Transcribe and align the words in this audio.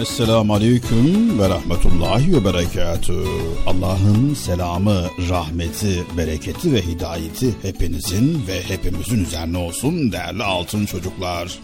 Esselamu 0.00 0.54
Aleyküm 0.54 1.38
ve 1.38 1.48
Rahmetullahi 1.48 2.34
ve 2.34 2.44
Berekatü. 2.44 3.24
Allah'ın 3.66 4.34
selamı, 4.34 5.04
rahmeti, 5.28 6.04
bereketi 6.16 6.72
ve 6.72 6.82
hidayeti 6.82 7.54
hepinizin 7.62 8.46
ve 8.48 8.62
hepimizin 8.62 9.24
üzerine 9.24 9.58
olsun 9.58 10.12
değerli 10.12 10.42
altın 10.42 10.86
çocuklar. 10.86 11.58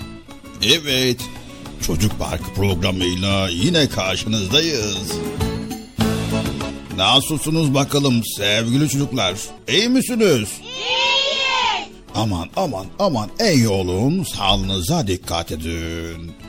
Evet, 0.62 1.20
Çocuk 1.86 2.18
Parkı 2.18 2.54
programıyla 2.54 3.48
yine 3.48 3.88
karşınızdayız. 3.88 5.12
Nasılsınız 6.96 7.74
bakalım 7.74 8.22
sevgili 8.36 8.88
çocuklar? 8.88 9.34
İyi 9.68 9.88
misiniz? 9.88 10.48
İyiyiz. 10.62 11.04
Aman 12.14 12.48
aman 12.56 12.86
aman 12.98 13.30
en 13.38 13.52
iyi 13.56 13.68
olun 13.68 14.24
sağlığınıza 14.24 15.06
dikkat 15.06 15.52
edin. 15.52 16.43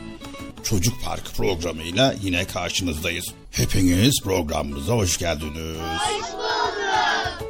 Çocuk 0.66 1.04
Park 1.04 1.36
programıyla 1.36 2.16
yine 2.24 2.46
karşınızdayız. 2.46 3.26
Hepiniz 3.52 4.22
programımıza 4.24 4.94
hoş 4.94 5.18
geldiniz. 5.18 5.78
Hoş 5.78 6.34
bulduk. 6.34 6.46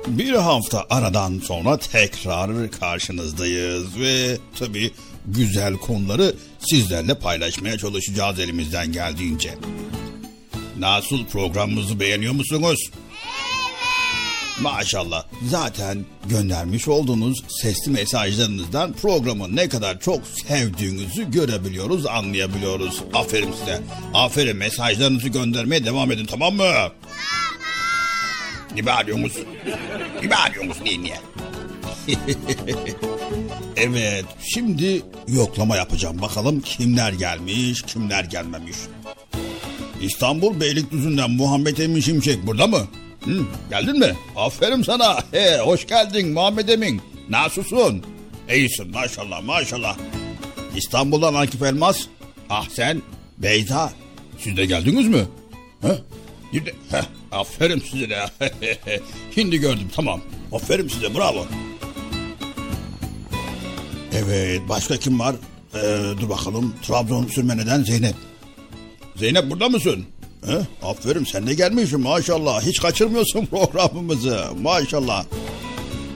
Bir 0.07 0.33
hafta 0.33 0.85
aradan 0.89 1.39
sonra 1.43 1.77
tekrar 1.77 2.71
karşınızdayız 2.71 3.99
ve 3.99 4.37
tabii 4.59 4.91
güzel 5.25 5.73
konuları 5.73 6.35
sizlerle 6.59 7.19
paylaşmaya 7.19 7.77
çalışacağız 7.77 8.39
elimizden 8.39 8.91
geldiğince. 8.91 9.53
Nasıl 10.79 11.25
programımızı 11.25 11.99
beğeniyor 11.99 12.33
musunuz? 12.33 12.79
Maşallah. 14.61 15.25
Zaten 15.49 16.05
göndermiş 16.29 16.87
olduğunuz 16.87 17.43
sesli 17.47 17.91
mesajlarınızdan 17.91 18.93
programı 18.93 19.55
ne 19.55 19.69
kadar 19.69 19.99
çok 19.99 20.21
sevdiğinizi 20.47 21.31
görebiliyoruz, 21.31 22.05
anlayabiliyoruz. 22.05 23.03
Aferin 23.13 23.51
size. 23.59 23.81
Aferin 24.13 24.57
mesajlarınızı 24.57 25.27
göndermeye 25.27 25.85
devam 25.85 26.11
edin 26.11 26.25
tamam 26.25 26.53
mı? 26.53 26.63
Tamam. 26.63 26.91
Ne 28.75 28.85
bağırıyorsunuz? 28.85 29.33
Ne 30.23 30.31
bağırıyorsunuz 30.31 30.81
niye 30.81 31.01
niye? 31.01 31.19
evet 33.77 34.25
şimdi 34.53 35.01
yoklama 35.27 35.75
yapacağım. 35.77 36.21
Bakalım 36.21 36.61
kimler 36.61 37.13
gelmiş 37.13 37.81
kimler 37.81 38.23
gelmemiş. 38.23 38.77
İstanbul 40.01 40.59
Beylikdüzü'nden 40.59 41.31
Muhammed 41.31 41.77
Emin 41.77 42.01
Şimşek 42.01 42.47
burada 42.47 42.67
mı? 42.67 42.87
Hı, 43.25 43.41
geldin 43.69 43.99
mi? 43.99 44.15
Aferin 44.35 44.81
sana. 44.83 45.17
He, 45.31 45.57
hoş 45.59 45.87
geldin 45.87 46.33
Muhammed 46.33 46.67
Emin. 46.69 47.01
Nasılsın? 47.29 48.03
İyisin 48.53 48.91
maşallah 48.91 49.43
maşallah. 49.43 49.97
İstanbul'dan 50.75 51.33
Akif 51.33 51.61
Elmas. 51.61 52.01
Ah 52.49 52.69
sen 52.69 53.01
Beyza. 53.37 53.93
Siz 54.39 54.57
de 54.57 54.65
geldiniz 54.65 55.07
mi? 55.07 55.25
Ha? 55.81 55.97
Şimdi, 56.53 56.75
heh, 56.91 57.03
aferin 57.31 57.79
size 57.91 58.09
de. 58.09 58.25
Şimdi 59.35 59.57
gördüm 59.57 59.87
tamam. 59.95 60.21
Aferin 60.53 60.87
size 60.87 61.15
bravo. 61.15 61.45
Evet 64.13 64.61
başka 64.69 64.97
kim 64.97 65.19
var? 65.19 65.35
Ee, 65.75 66.01
dur 66.21 66.29
bakalım. 66.29 66.75
Trabzon 66.87 67.25
sürmeneden 67.27 67.83
Zeynep. 67.83 68.15
Zeynep 69.15 69.49
burada 69.51 69.69
mısın? 69.69 70.05
He? 70.47 70.87
Aferin 70.87 71.23
sen 71.23 71.47
de 71.47 71.53
gelmişsin 71.53 72.01
maşallah. 72.01 72.61
Hiç 72.61 72.81
kaçırmıyorsun 72.81 73.45
programımızı 73.51 74.39
maşallah. 74.61 75.25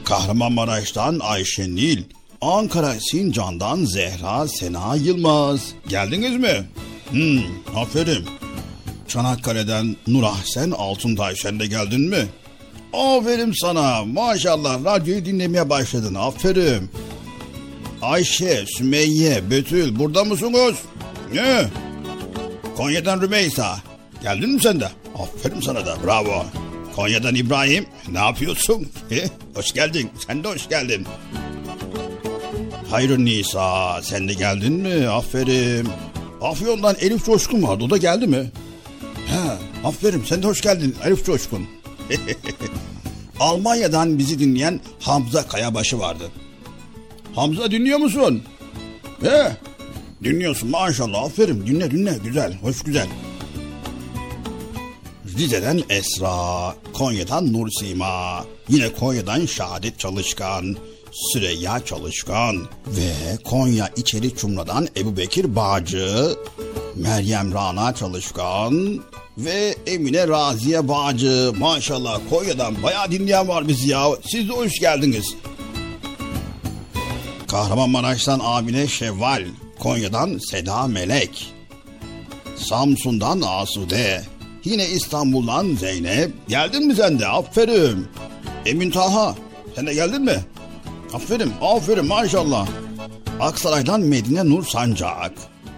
Kahramanmaraş'tan 0.05 1.19
Ayşe 1.19 1.63
Nil. 1.75 2.03
Ankara 2.41 2.93
Sincan'dan 2.99 3.85
Zehra 3.85 4.47
Sena 4.47 4.95
Yılmaz. 4.95 5.61
Geldiniz 5.87 6.35
mi? 6.37 6.65
Hmm, 7.09 7.43
aferin. 7.75 8.25
Çanakkale'den 9.07 9.95
Nur 10.07 10.23
Ahsen 10.23 10.71
Altuntay 10.71 11.35
sen 11.35 11.59
de 11.59 11.67
geldin 11.67 12.01
mi? 12.01 12.25
Aferin 12.93 13.53
sana 13.61 14.05
maşallah 14.05 14.85
radyoyu 14.85 15.25
dinlemeye 15.25 15.69
başladın 15.69 16.15
aferin. 16.15 16.89
Ayşe, 18.01 18.65
Sümeyye, 18.77 19.51
Betül 19.51 19.99
burada 19.99 20.23
mısınız? 20.23 20.75
Ne? 21.33 21.67
Konya'dan 22.77 23.21
Rümeysa. 23.21 23.88
Geldin 24.23 24.49
mi 24.49 24.61
sen 24.61 24.79
de? 24.79 24.89
Aferin 25.19 25.61
sana 25.61 25.85
da 25.85 25.97
bravo. 26.05 26.45
Konya'dan 26.95 27.35
İbrahim. 27.35 27.85
Ne 28.11 28.17
yapıyorsun? 28.19 28.87
hoş 29.55 29.73
geldin. 29.73 30.09
Sen 30.27 30.43
de 30.43 30.47
hoş 30.47 30.69
geldin. 30.69 31.07
Hayrun 32.91 33.25
Nisa. 33.25 34.01
Sen 34.01 34.27
de 34.27 34.33
geldin 34.33 34.73
mi? 34.73 35.07
Aferin. 35.07 35.87
Afyon'dan 36.41 36.95
Elif 36.99 37.25
Coşkun 37.25 37.63
vardı. 37.63 37.83
O 37.83 37.89
da 37.89 37.97
geldi 37.97 38.27
mi? 38.27 38.51
He, 39.27 39.39
aferin. 39.87 40.23
Sen 40.23 40.43
de 40.43 40.47
hoş 40.47 40.61
geldin 40.61 40.95
Elif 41.05 41.25
Coşkun. 41.25 41.67
Almanya'dan 43.39 44.17
bizi 44.17 44.39
dinleyen 44.39 44.79
Hamza 44.99 45.47
Kayabaşı 45.47 45.99
vardı. 45.99 46.23
Hamza 47.35 47.71
dinliyor 47.71 47.99
musun? 47.99 48.43
He, 49.21 49.51
dinliyorsun 50.23 50.69
maşallah 50.69 51.23
aferin 51.23 51.67
dinle 51.67 51.91
dinle 51.91 52.17
güzel 52.23 52.53
hoş 52.61 52.83
güzel. 52.83 53.07
Rize'den 55.37 55.83
Esra, 55.89 56.75
Konya'dan 56.93 57.53
Nur 57.53 57.69
Sima, 57.69 58.45
yine 58.69 58.93
Konya'dan 58.93 59.45
Şahadet 59.45 59.99
Çalışkan, 59.99 60.75
Süreyya 61.11 61.85
Çalışkan 61.85 62.57
ve 62.87 63.37
Konya 63.43 63.89
İçeri 63.95 64.35
Çumra'dan 64.35 64.87
Ebu 64.97 65.17
Bekir 65.17 65.55
Bağcı, 65.55 66.35
Meryem 66.95 67.53
Rana 67.53 67.95
Çalışkan 67.95 69.03
ve 69.37 69.75
Emine 69.87 70.27
Raziye 70.27 70.87
Bağcı. 70.87 71.51
Maşallah 71.59 72.19
Konya'dan 72.29 72.83
bayağı 72.83 73.11
dinleyen 73.11 73.47
var 73.47 73.67
bizi 73.67 73.89
ya. 73.89 74.07
Siz 74.31 74.49
de 74.49 74.53
hoş 74.53 74.79
geldiniz. 74.79 75.35
Kahramanmaraş'tan 77.47 78.39
Amine 78.39 78.87
Şevval, 78.87 79.45
Konya'dan 79.79 80.39
Seda 80.51 80.87
Melek, 80.87 81.53
Samsun'dan 82.55 83.41
Asude, 83.45 84.21
yine 84.65 84.87
İstanbul'dan 84.89 85.75
Zeynep. 85.75 86.31
Geldin 86.47 86.87
mi 86.87 86.95
sen 86.95 87.19
de? 87.19 87.27
Aferin. 87.27 88.07
Emin 88.65 88.91
Taha, 88.91 89.35
sen 89.75 89.87
de 89.87 89.93
geldin 89.93 90.21
mi? 90.21 90.39
Aferin, 91.13 91.53
aferin 91.61 92.05
maşallah. 92.05 92.67
Aksaray'dan 93.39 94.01
Medine 94.01 94.49
Nur 94.49 94.63
Sancak, 94.65 95.31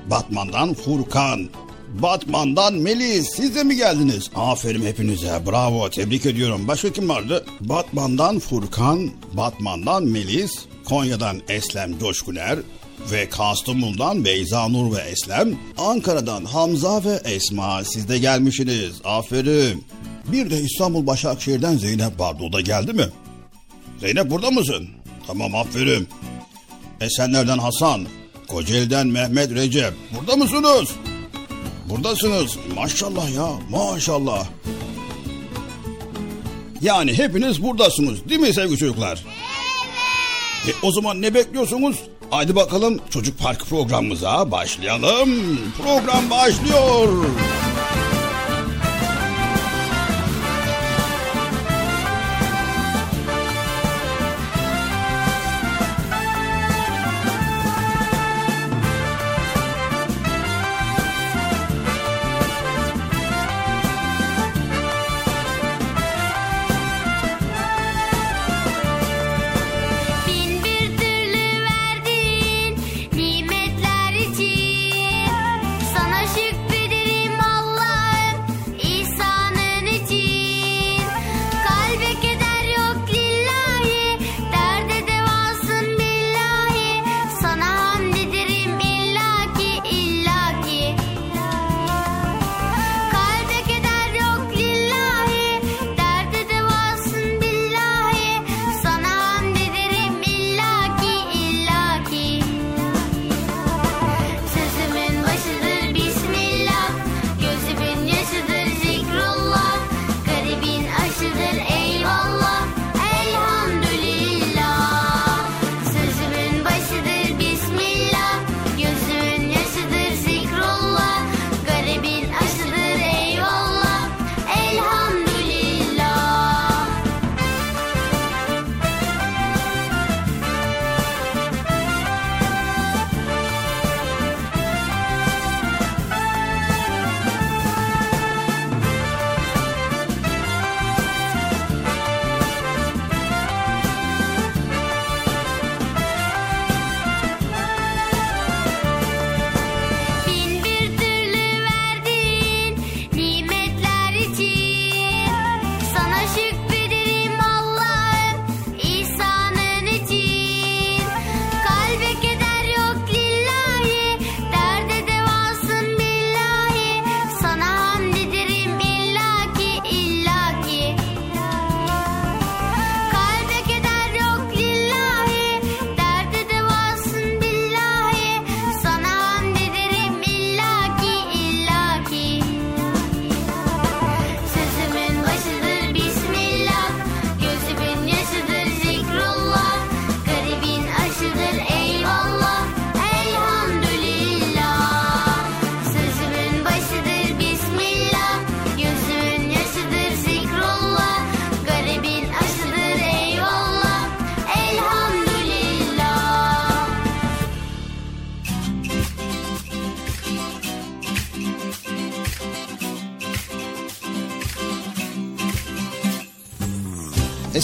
Batman'dan 0.10 0.74
Furkan, 0.74 1.50
Batman'dan 1.94 2.74
Melis 2.74 3.30
siz 3.36 3.56
de 3.56 3.64
mi 3.64 3.76
geldiniz? 3.76 4.30
Aferin 4.36 4.86
hepinize 4.86 5.42
bravo 5.48 5.90
tebrik 5.90 6.26
ediyorum. 6.26 6.68
Başka 6.68 6.92
kim 6.92 7.10
vardı? 7.10 7.46
Batman'dan 7.62 8.40
Furkan, 8.40 9.10
Batman'dan 9.34 10.04
Melis, 10.04 10.52
Konya'dan 10.86 11.42
Eslem 11.50 12.00
Coşkuner 12.00 12.60
ve 13.12 13.30
Kastamonu'dan 13.30 14.26
Beyza 14.26 14.68
Nur 14.68 14.96
ve 14.96 15.00
Eslem, 15.00 15.60
Ankara'dan 15.78 16.46
Hamza 16.46 17.04
ve 17.04 17.22
Esma 17.26 17.84
siz 17.84 18.10
de 18.10 18.18
gelmişsiniz. 18.18 18.92
Aferin. 19.04 19.84
Bir 20.32 20.50
de 20.50 20.62
İstanbul 20.62 21.08
Başakşehir'den 21.08 21.78
Zeynep 21.78 22.20
vardı. 22.20 22.44
O 22.50 22.54
da 22.54 22.62
geldi 22.62 22.94
mi? 22.94 23.06
Zeynep 24.00 24.30
burada 24.30 24.52
mısın? 24.52 24.90
Tamam 25.28 25.56
aferin. 25.56 26.08
Esenler'den 27.02 27.58
Hasan, 27.58 28.08
Kocaeli'den 28.48 29.08
Mehmet 29.08 29.52
Recep. 29.52 29.94
Burada 30.20 30.36
mısınız? 30.36 30.90
Buradasınız. 31.90 32.58
Maşallah 32.76 33.36
ya 33.36 33.50
maşallah. 33.70 34.48
Yani 36.82 37.18
hepiniz 37.18 37.64
buradasınız 37.64 38.30
değil 38.30 38.40
mi 38.40 38.54
sevgili 38.54 38.78
çocuklar? 38.78 39.24
Evet. 40.66 40.76
E, 40.84 40.88
o 40.88 40.92
zaman 40.92 41.22
ne 41.22 41.34
bekliyorsunuz? 41.34 41.96
Haydi 42.32 42.56
bakalım 42.56 43.00
Çocuk 43.10 43.40
Park 43.40 43.66
programımıza 43.70 44.52
başlayalım. 44.52 45.60
Program 45.78 46.30
başlıyor. 46.30 47.08
Bin 47.08 47.71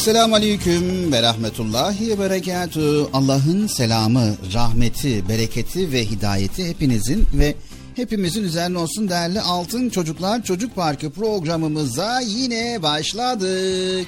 Esselamu 0.07 0.35
Aleyküm 0.35 1.11
ve 1.11 1.21
Rahmetullahi 1.21 2.09
ve 2.09 2.19
Berekatü. 2.19 3.05
Allah'ın 3.13 3.67
selamı, 3.67 4.35
rahmeti, 4.53 5.29
bereketi 5.29 5.91
ve 5.91 6.05
hidayeti 6.05 6.69
hepinizin 6.69 7.27
ve 7.33 7.55
hepimizin 7.95 8.43
üzerine 8.43 8.77
olsun 8.77 9.09
değerli 9.09 9.41
Altın 9.41 9.89
Çocuklar 9.89 10.43
Çocuk 10.43 10.75
Parkı 10.75 11.09
programımıza 11.09 12.19
yine 12.19 12.83
başladık. 12.83 14.07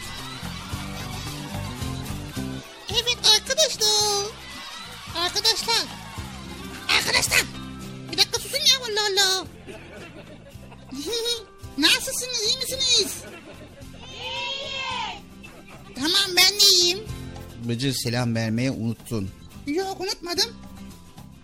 Selam 18.03 18.35
vermeye 18.35 18.71
unuttun. 18.71 19.29
Yok 19.67 20.01
unutmadım. 20.01 20.55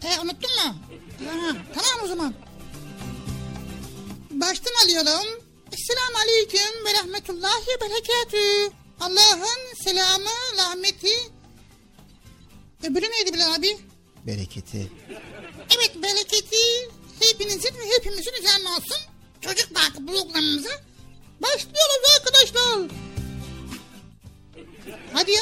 E 0.04 0.20
unuttun 0.20 0.52
mu? 0.52 0.76
Ha, 1.30 1.56
tamam 1.74 2.04
o 2.04 2.08
zaman. 2.08 2.34
Baştan 4.32 4.86
alıyorum. 4.86 5.44
Esselamu 5.72 6.18
Aleyküm 6.24 6.86
ve 6.86 6.94
Rahmetullahi 6.94 7.62
ve 7.68 7.82
Berekatü. 7.82 8.76
Allah'ın 9.00 9.84
selamı, 9.84 10.58
rahmeti. 10.58 11.32
Öbürü 12.84 13.06
neydi 13.12 13.34
Bilal 13.34 13.56
abi? 13.56 13.78
Bereketi. 14.28 14.92
Evet 15.78 15.92
bereketi 16.04 16.90
hepinizin 17.20 17.74
ve 17.80 17.96
hepimizin 17.98 18.34
üzerine 18.40 18.70
olsun. 18.70 18.98
Çocuk 19.42 19.76
Parkı 19.76 20.06
programımıza 20.06 20.70
başlıyoruz 21.42 22.16
arkadaşlar. 22.20 22.90
Hadi 25.14 25.32
ya. 25.32 25.42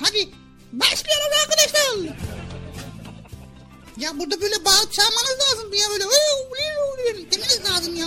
Hadi. 0.00 0.28
Başlıyoruz 0.72 1.32
arkadaşlar. 1.42 2.16
Ya 3.96 4.18
burada 4.18 4.40
böyle 4.40 4.64
bağırıp 4.64 4.92
çağırmanız 4.92 5.36
lazım 5.40 5.72
ya 5.72 5.86
böyle. 5.90 6.04
Demeniz 7.32 7.60
lazım 7.70 7.96
ya. 7.96 8.06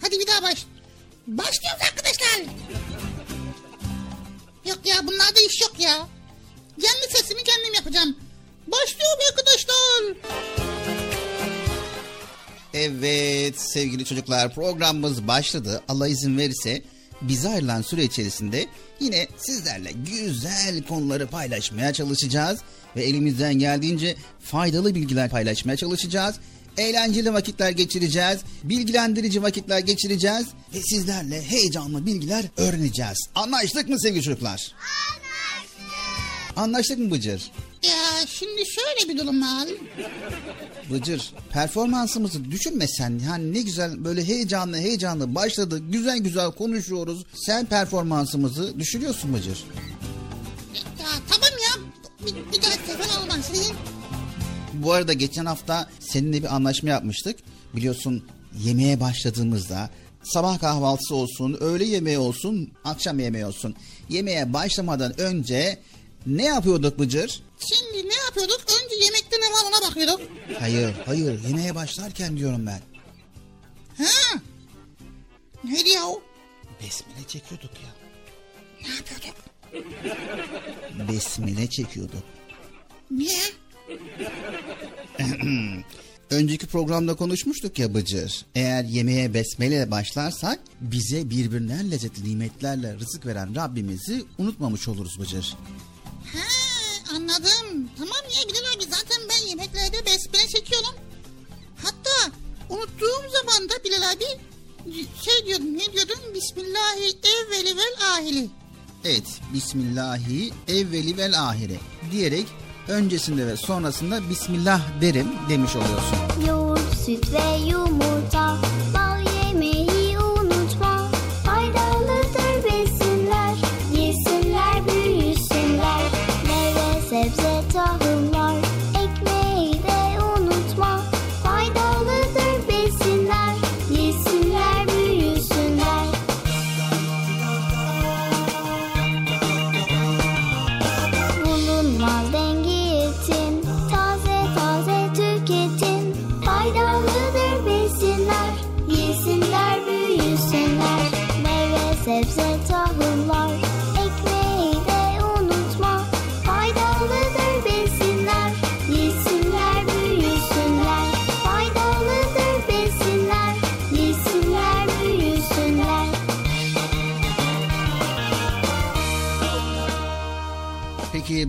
Hadi 0.00 0.20
bir 0.20 0.26
daha 0.26 0.42
baş. 0.42 0.66
Başlıyoruz 1.26 1.82
arkadaşlar. 1.82 2.40
Yok 4.64 4.78
ya 4.84 5.06
bunlarda 5.06 5.40
iş 5.40 5.60
yok 5.60 5.72
ya. 5.78 6.08
Kendi 6.80 7.16
sesimi 7.16 7.44
kendim 7.44 7.74
yapacağım. 7.74 8.16
Başlıyoruz 8.66 9.24
arkadaşlar. 9.30 10.16
Evet 12.74 13.60
sevgili 13.60 14.04
çocuklar 14.04 14.54
programımız 14.54 15.28
başladı. 15.28 15.82
Allah 15.88 16.08
izin 16.08 16.38
verirse 16.38 16.82
bize 17.22 17.48
ayrılan 17.48 17.82
süre 17.82 18.04
içerisinde 18.04 18.66
yine 19.00 19.26
sizlerle 19.36 19.92
güzel 19.92 20.82
konuları 20.82 21.26
paylaşmaya 21.26 21.92
çalışacağız. 21.92 22.60
Ve 22.96 23.04
elimizden 23.04 23.54
geldiğince 23.54 24.16
faydalı 24.40 24.94
bilgiler 24.94 25.30
paylaşmaya 25.30 25.76
çalışacağız. 25.76 26.36
Eğlenceli 26.78 27.32
vakitler 27.32 27.70
geçireceğiz. 27.70 28.40
Bilgilendirici 28.64 29.42
vakitler 29.42 29.78
geçireceğiz. 29.78 30.46
Ve 30.74 30.82
sizlerle 30.82 31.42
heyecanlı 31.42 32.06
bilgiler 32.06 32.44
öğreneceğiz. 32.56 33.18
Anlaştık 33.34 33.88
mı 33.88 34.00
sevgili 34.00 34.22
çocuklar? 34.22 34.72
Anlaştık. 34.74 36.56
Anlaştık 36.56 36.98
mı 36.98 37.10
Bıcır? 37.10 37.50
Ya 37.82 38.26
şimdi 38.26 38.62
şöyle 38.66 39.08
bir 39.08 39.18
durum 39.18 39.42
var. 39.42 39.68
Bıcır 40.90 41.32
performansımızı 41.52 42.50
düşünme 42.50 42.88
sen. 42.88 43.20
Yani 43.26 43.52
ne 43.52 43.60
güzel 43.62 44.04
böyle 44.04 44.24
heyecanlı 44.24 44.76
heyecanlı 44.76 45.34
başladı. 45.34 45.78
Güzel 45.90 46.18
güzel 46.18 46.50
konuşuyoruz. 46.50 47.24
Sen 47.34 47.66
performansımızı 47.66 48.78
düşürüyorsun 48.78 49.34
Bıcır. 49.34 49.64
Ya 51.00 51.06
tamam 51.30 51.50
ya. 51.50 51.82
Bir, 52.26 52.52
bir 52.52 52.62
daha 52.62 52.86
telefon 52.86 53.20
almazsın. 53.22 53.76
Bu 54.72 54.92
arada 54.92 55.12
geçen 55.12 55.46
hafta 55.46 55.88
seninle 56.00 56.42
bir 56.42 56.54
anlaşma 56.54 56.88
yapmıştık. 56.88 57.38
Biliyorsun 57.76 58.24
yemeğe 58.64 59.00
başladığımızda 59.00 59.90
sabah 60.22 60.58
kahvaltısı 60.60 61.14
olsun, 61.14 61.56
öğle 61.60 61.84
yemeği 61.84 62.18
olsun, 62.18 62.70
akşam 62.84 63.18
yemeği 63.18 63.46
olsun. 63.46 63.74
Yemeğe 64.08 64.52
başlamadan 64.52 65.20
önce 65.20 65.78
ne 66.26 66.44
yapıyorduk 66.44 66.98
Bıcır? 66.98 67.42
Şimdi 67.58 68.08
ne 68.08 68.14
yapıyorduk? 68.14 68.60
Önce 68.60 69.04
yemekte 69.04 69.36
ne 69.36 69.44
var 69.52 69.62
ona 69.70 69.90
bakıyorduk. 69.90 70.20
Hayır, 70.60 70.94
hayır. 71.06 71.44
Yemeğe 71.48 71.74
başlarken 71.74 72.36
diyorum 72.36 72.66
ben. 72.66 72.80
Ha? 74.04 74.40
Neydi 75.64 75.90
ya 75.90 76.06
o? 76.06 76.22
Besmele 76.82 77.26
çekiyorduk 77.28 77.70
ya. 77.74 77.90
Ne 78.82 78.94
yapıyorduk? 78.94 79.34
Besmele 81.08 81.70
çekiyorduk. 81.70 82.22
Niye? 83.10 83.42
Önceki 86.30 86.66
programda 86.66 87.14
konuşmuştuk 87.16 87.78
ya 87.78 87.94
Bıcır. 87.94 88.44
Eğer 88.54 88.84
yemeğe 88.84 89.34
besmele 89.34 89.90
başlarsak 89.90 90.60
bize 90.80 91.30
birbirinden 91.30 91.90
lezzetli 91.90 92.28
nimetlerle 92.28 92.94
rızık 92.94 93.26
veren 93.26 93.54
Rabbimizi 93.54 94.24
unutmamış 94.38 94.88
oluruz 94.88 95.20
Bıcır. 95.20 95.56
Anladım. 97.10 97.90
Tamam 97.98 98.22
ya 98.36 98.48
Bilal 98.48 98.74
abi 98.76 98.84
zaten 98.84 99.22
ben 99.30 99.48
yemeklerde 99.48 100.06
besmele 100.06 100.48
çekiyorum. 100.48 100.94
Hatta 101.84 102.32
unuttuğum 102.68 103.30
zaman 103.32 103.68
da 103.68 103.84
Bilal 103.84 104.12
abi 104.12 104.24
şey 105.24 105.46
diyordum 105.46 105.78
ne 105.78 105.92
diyordum? 105.92 106.18
Bismillahi 106.34 107.18
evveli 107.24 107.76
vel 107.76 107.94
ahili. 108.14 108.48
Evet, 109.04 109.40
Bismillahi 109.54 110.52
evveli 110.68 111.16
vel 111.16 111.42
ahire 111.48 111.76
diyerek 112.10 112.46
öncesinde 112.88 113.46
ve 113.46 113.56
sonrasında 113.56 114.30
Bismillah 114.30 114.80
derim 115.00 115.28
demiş 115.48 115.76
oluyorsun. 115.76 116.46
Yoğurt, 116.48 116.94
süt 117.06 117.32
ve 117.32 117.68
yumurta, 117.68 118.58
bal 118.94 119.15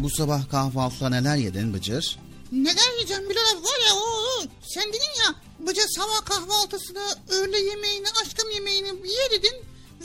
bu 0.07 0.11
sabah 0.11 0.49
kahvaltıda 0.49 1.09
neler 1.09 1.35
yedin 1.35 1.73
Bıcır? 1.73 2.19
Neden 2.51 2.91
yiyeceğim 2.93 3.29
Bilal 3.29 3.41
abi 3.51 3.63
var 3.63 3.79
ya 3.87 3.95
o. 3.95 4.43
Sen 4.73 4.89
dedin 4.89 5.13
ya 5.25 5.35
bıca 5.67 5.81
sabah 5.87 6.25
kahvaltısını, 6.25 7.05
öğle 7.29 7.59
yemeğini, 7.59 8.07
akşam 8.07 8.49
yemeğini 8.53 8.87
ye 8.87 9.31
dedin 9.31 9.55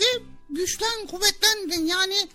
ve 0.00 0.04
güçlen, 0.50 1.06
kuvvetlendin. 1.10 1.86
Yani 1.86 2.28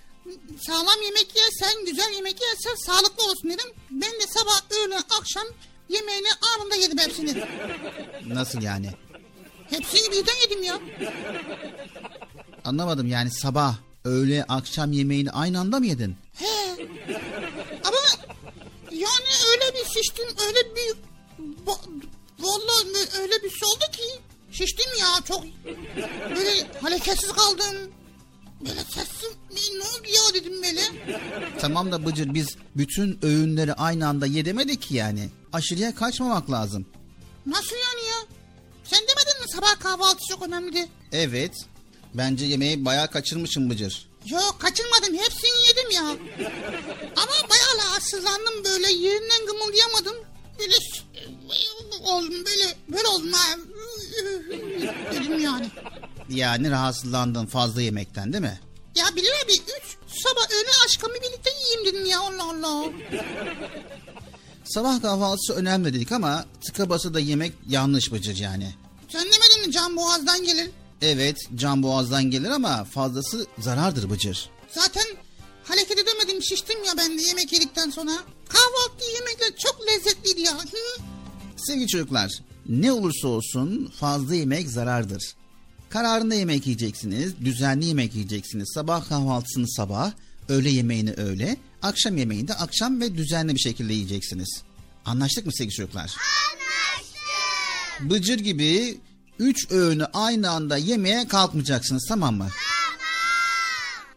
sağlam 0.67 1.01
yemek 1.05 1.35
yersen, 1.35 1.85
güzel 1.85 2.13
yemek 2.15 2.41
yersen 2.41 2.75
sağlıklı 2.85 3.23
olursun 3.25 3.49
dedim. 3.49 3.69
Ben 3.91 4.11
de 4.11 4.27
sabah, 4.27 4.61
öğle, 4.71 4.97
akşam 5.19 5.47
yemeğini 5.89 6.27
anında 6.55 6.75
yedim 6.75 6.97
hepsini. 6.97 7.43
Nasıl 8.27 8.61
yani? 8.61 8.89
Hepsini 9.69 10.11
birden 10.11 10.41
yedim 10.41 10.63
ya. 10.63 10.79
Anlamadım 12.65 13.07
yani 13.07 13.31
sabah, 13.31 13.75
öğle, 14.05 14.43
akşam 14.43 14.91
yemeğini 14.91 15.31
aynı 15.31 15.59
anda 15.59 15.79
mı 15.79 15.85
yedin? 15.85 16.15
He. 16.33 16.87
Ama 17.87 17.97
yani 18.91 19.29
öyle 19.51 19.73
bir 19.73 19.85
şiştim, 19.85 20.25
öyle 20.47 20.75
bir... 20.75 20.95
Vallahi 22.39 23.19
öyle 23.21 23.43
bir 23.43 23.49
şey 23.49 23.67
oldu 23.67 23.91
ki 23.91 24.21
şiştim 24.51 24.91
ya 24.99 25.07
çok 25.27 25.43
böyle 26.35 26.67
hareketsiz 26.81 27.31
kaldım. 27.31 27.91
Böyle 28.61 28.79
sesim 28.83 29.29
ne 29.51 29.83
oldu 29.83 30.07
ya 30.07 30.33
dedim 30.33 30.63
böyle. 30.63 30.81
Tamam 31.59 31.91
da 31.91 32.05
Bıcır 32.05 32.33
biz 32.33 32.55
bütün 32.75 33.19
öğünleri 33.21 33.73
aynı 33.73 34.07
anda 34.07 34.25
yedemedik 34.25 34.81
ki 34.81 34.95
yani. 34.95 35.29
Aşırıya 35.53 35.95
kaçmamak 35.95 36.51
lazım. 36.51 36.85
Nasıl 37.45 37.75
yani 37.75 38.07
ya? 38.09 38.15
Sen 38.83 38.99
demedin 38.99 39.41
mi 39.41 39.49
sabah 39.55 39.79
kahvaltısı 39.79 40.27
çok 40.29 40.43
önemli? 40.47 40.87
Evet. 41.11 41.53
Bence 42.13 42.45
yemeği 42.45 42.85
bayağı 42.85 43.11
kaçırmışım 43.11 43.69
Bıcır. 43.69 44.09
Yok 44.31 44.55
kaçırmadım 44.59 45.13
hepsini 45.17 45.67
yedim 45.67 45.91
ya. 45.91 46.01
Ama 47.15 47.49
bayağı 47.49 47.77
rahatsızlandım 47.87 48.63
böyle 48.63 48.91
yerinden 48.91 49.45
kımıldayamadım. 49.47 50.15
Böyle 50.59 50.75
oldum 52.03 52.45
böyle 52.45 52.77
böyle 52.89 53.07
oldum 53.07 53.31
ha. 53.33 53.55
Dedim 55.13 55.39
yani. 55.39 55.69
Yani 56.29 56.71
rahatsızlandın 56.71 57.45
fazla 57.45 57.81
yemekten 57.81 58.33
değil 58.33 58.43
mi? 58.43 58.59
Ya 58.95 59.05
Bilal 59.15 59.31
abi 59.45 59.53
üç 59.53 59.97
sabah 60.23 60.51
öğle 60.51 60.69
aşkamı 60.85 61.13
birlikte 61.13 61.49
yiyeyim 61.59 61.85
dedim 61.85 62.05
ya 62.05 62.19
Allah 62.19 62.43
Allah. 62.43 62.91
Sabah 64.65 65.01
kahvaltısı 65.01 65.53
önemli 65.53 65.93
dedik 65.93 66.11
ama 66.11 66.45
tıka 66.65 66.89
basa 66.89 67.13
da 67.13 67.19
yemek 67.19 67.53
yanlış 67.69 68.11
Bıcır 68.11 68.35
yani. 68.35 68.73
Sen 69.09 69.25
demedin 69.25 69.67
mi 69.67 69.71
can 69.71 69.95
boğazdan 69.97 70.43
gelir? 70.43 70.69
Evet 71.01 71.37
can 71.55 71.83
boğazdan 71.83 72.23
gelir 72.23 72.49
ama 72.49 72.83
fazlası 72.83 73.45
zarardır 73.59 74.09
Bıcır. 74.09 74.49
Zaten 74.69 75.03
hareket 75.63 75.99
edemedim 75.99 76.43
şiştim 76.43 76.83
ya 76.83 76.93
ben 76.97 77.17
de 77.17 77.21
yemek 77.21 77.53
yedikten 77.53 77.89
sonra. 77.89 78.11
Kahvaltı 78.49 79.11
yemekler 79.15 79.57
çok 79.57 79.79
lezzetliydi 79.87 80.41
ya. 80.41 80.53
Hı? 80.53 81.01
Sevgili 81.57 81.87
çocuklar, 81.87 82.31
ne 82.69 82.91
olursa 82.91 83.27
olsun 83.27 83.91
fazla 83.99 84.35
yemek 84.35 84.69
zarardır. 84.69 85.33
Kararında 85.89 86.35
yemek 86.35 86.67
yiyeceksiniz, 86.67 87.39
düzenli 87.45 87.85
yemek 87.85 88.15
yiyeceksiniz. 88.15 88.71
Sabah 88.73 89.09
kahvaltısını 89.09 89.69
sabah, 89.69 90.11
öğle 90.49 90.69
yemeğini 90.69 91.13
öğle, 91.13 91.57
akşam 91.81 92.17
yemeğini 92.17 92.47
de 92.47 92.53
akşam 92.53 93.01
ve 93.01 93.17
düzenli 93.17 93.55
bir 93.55 93.59
şekilde 93.59 93.93
yiyeceksiniz. 93.93 94.61
Anlaştık 95.05 95.45
mı 95.45 95.53
sevgili 95.53 95.75
çocuklar? 95.75 96.01
Anlaştık. 96.01 98.09
Bıcır 98.09 98.39
gibi 98.39 98.97
üç 99.39 99.71
öğünü 99.71 100.05
aynı 100.05 100.49
anda 100.49 100.77
yemeye 100.77 101.27
kalkmayacaksınız 101.27 102.05
tamam 102.09 102.35
mı? 102.35 102.47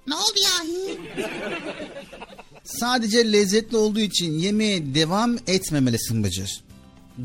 Ne 0.07 0.15
oldu 0.15 0.39
ya? 0.45 0.87
Sadece 2.65 3.33
lezzetli 3.33 3.77
olduğu 3.77 4.01
için 4.01 4.39
yemeğe 4.39 4.95
devam 4.95 5.37
etmemelisin 5.47 6.25
Bıcır. 6.25 6.61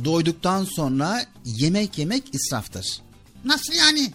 Doyduktan 0.06 0.64
sonra 0.64 1.26
yemek 1.46 1.98
yemek 1.98 2.24
israftır. 2.36 3.02
Nasıl 3.46 3.74
yani? 3.74 4.12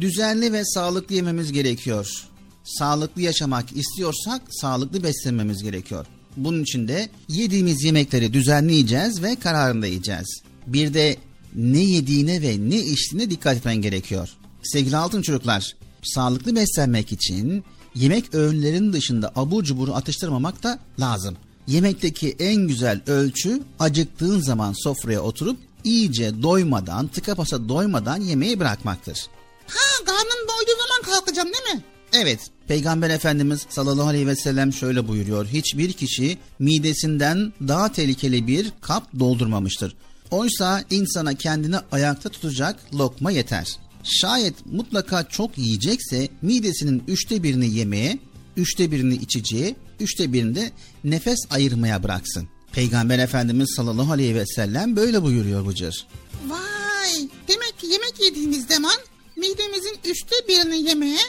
Düzenli 0.00 0.52
ve 0.52 0.64
sağlıklı 0.64 1.14
yememiz 1.14 1.52
gerekiyor. 1.52 2.26
Sağlıklı 2.64 3.22
yaşamak 3.22 3.76
istiyorsak 3.76 4.42
sağlıklı 4.50 5.02
beslenmemiz 5.02 5.62
gerekiyor. 5.62 6.06
Bunun 6.36 6.62
için 6.62 6.88
de 6.88 7.08
yediğimiz 7.28 7.84
yemekleri 7.84 8.32
düzenli 8.32 8.72
yiyeceğiz 8.72 9.22
ve 9.22 9.36
kararında 9.36 9.86
yiyeceğiz. 9.86 10.42
Bir 10.66 10.94
de 10.94 11.16
ne 11.56 11.80
yediğine 11.80 12.42
ve 12.42 12.56
ne 12.70 12.78
içtiğine 12.78 13.30
dikkat 13.30 13.56
etmen 13.56 13.76
gerekiyor. 13.76 14.28
Sevgili 14.62 14.96
altın 14.96 15.22
çocuklar, 15.22 15.76
sağlıklı 16.02 16.56
beslenmek 16.56 17.12
için 17.12 17.64
yemek 17.94 18.34
öğünlerinin 18.34 18.92
dışında 18.92 19.32
abur 19.36 19.64
cubur 19.64 19.88
atıştırmamak 19.88 20.62
da 20.62 20.78
lazım. 21.00 21.36
Yemekteki 21.66 22.36
en 22.38 22.68
güzel 22.68 23.00
ölçü 23.06 23.62
acıktığın 23.78 24.40
zaman 24.40 24.74
sofraya 24.82 25.20
oturup 25.20 25.58
iyice 25.84 26.42
doymadan, 26.42 27.08
tıka 27.08 27.38
basa 27.38 27.68
doymadan 27.68 28.20
yemeği 28.20 28.60
bırakmaktır. 28.60 29.26
Ha 29.66 30.04
karnım 30.06 30.48
doyduğu 30.48 30.80
zaman 30.88 31.14
kalkacağım 31.14 31.48
değil 31.48 31.76
mi? 31.76 31.84
Evet, 32.12 32.40
Peygamber 32.68 33.10
Efendimiz 33.10 33.66
sallallahu 33.68 34.08
aleyhi 34.08 34.26
ve 34.26 34.36
sellem 34.36 34.72
şöyle 34.72 35.08
buyuruyor. 35.08 35.46
Hiçbir 35.46 35.92
kişi 35.92 36.38
midesinden 36.58 37.52
daha 37.68 37.92
tehlikeli 37.92 38.46
bir 38.46 38.72
kap 38.80 39.18
doldurmamıştır. 39.18 39.96
Oysa 40.30 40.84
insana 40.90 41.34
kendini 41.34 41.76
ayakta 41.92 42.28
tutacak 42.28 42.94
lokma 42.94 43.30
yeter. 43.30 43.78
Şayet 44.04 44.66
mutlaka 44.66 45.28
çok 45.28 45.58
yiyecekse 45.58 46.28
midesinin 46.42 47.04
üçte 47.08 47.42
birini 47.42 47.74
yemeye, 47.74 48.18
üçte 48.56 48.90
birini 48.90 49.14
içeceğe, 49.14 49.76
üçte 50.00 50.32
birini 50.32 50.54
de 50.54 50.72
nefes 51.04 51.38
ayırmaya 51.50 52.02
bıraksın. 52.02 52.48
Peygamber 52.72 53.18
Efendimiz 53.18 53.74
sallallahu 53.76 54.12
aleyhi 54.12 54.34
ve 54.34 54.46
sellem 54.46 54.96
böyle 54.96 55.22
buyuruyor 55.22 55.66
Bıcır. 55.66 56.06
Vay 56.48 57.28
demek 57.48 57.78
ki 57.78 57.86
yemek 57.86 58.20
yediğimiz 58.20 58.66
zaman 58.66 58.96
midemizin 59.36 59.98
üçte 60.04 60.36
birini 60.48 60.88
yemeye, 60.88 61.20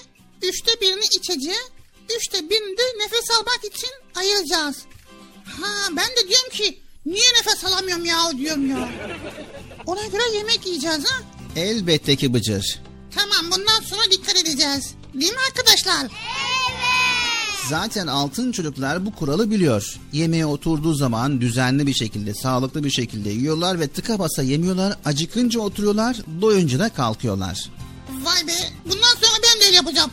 üçte 0.42 0.72
birini 0.82 1.06
içeceğe, 1.18 1.62
üçte 2.18 2.50
birini 2.50 2.78
de 2.78 2.84
nefes 3.04 3.32
almak 3.32 3.76
için 3.76 3.90
ayıracağız. 4.16 4.78
Ha 5.46 5.68
ben 5.90 6.08
de 6.08 6.30
diyorum 6.30 6.50
ki 6.52 6.80
niye 7.08 7.30
nefes 7.39 7.65
alamıyorum 7.65 8.06
ya 8.06 8.17
diyorum 8.38 8.70
ya. 8.70 8.89
Ona 9.86 10.06
göre 10.06 10.22
yemek 10.38 10.65
yiyeceğiz 10.65 11.06
ha. 11.06 11.24
Elbette 11.56 12.15
ki 12.15 12.34
Bıcır. 12.34 12.80
Tamam 13.15 13.52
bundan 13.52 13.82
sonra 13.82 14.02
dikkat 14.12 14.36
edeceğiz. 14.38 14.93
Değil 15.13 15.32
mi 15.34 15.39
arkadaşlar? 15.50 16.08
Zaten 17.70 18.08
altın 18.08 18.52
çocuklar 18.52 19.06
bu 19.06 19.15
kuralı 19.15 19.52
biliyor. 19.52 20.00
Yemeğe 20.13 20.46
oturduğu 20.46 20.93
zaman 20.93 21.41
düzenli 21.41 21.88
bir 21.88 21.93
şekilde, 21.93 22.34
sağlıklı 22.34 22.84
bir 22.84 22.91
şekilde 22.91 23.30
yiyorlar 23.30 23.80
ve 23.80 23.88
tıka 23.88 24.20
basa 24.20 24.43
yemiyorlar. 24.43 24.98
Acıkınca 25.06 25.60
oturuyorlar, 25.60 26.17
doyunca 26.41 26.80
da 26.80 26.89
kalkıyorlar. 26.89 27.70
Vay 28.24 28.48
be 28.48 28.54
bundan 28.86 29.15
sonra 29.22 29.38
ben 29.43 29.62
de 29.62 29.65
öyle 29.65 29.76
yapacağım. 29.76 30.12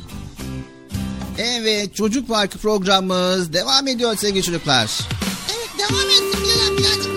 Evet, 1.38 1.94
Çocuk 1.94 2.28
Parkı 2.28 2.58
programımız 2.58 3.52
devam 3.52 3.88
ediyor 3.88 4.16
sevgili 4.16 4.42
çocuklar. 4.42 4.90
Evet 5.54 5.68
devam 5.78 6.10
etsin 6.10 6.44
just 6.84 7.13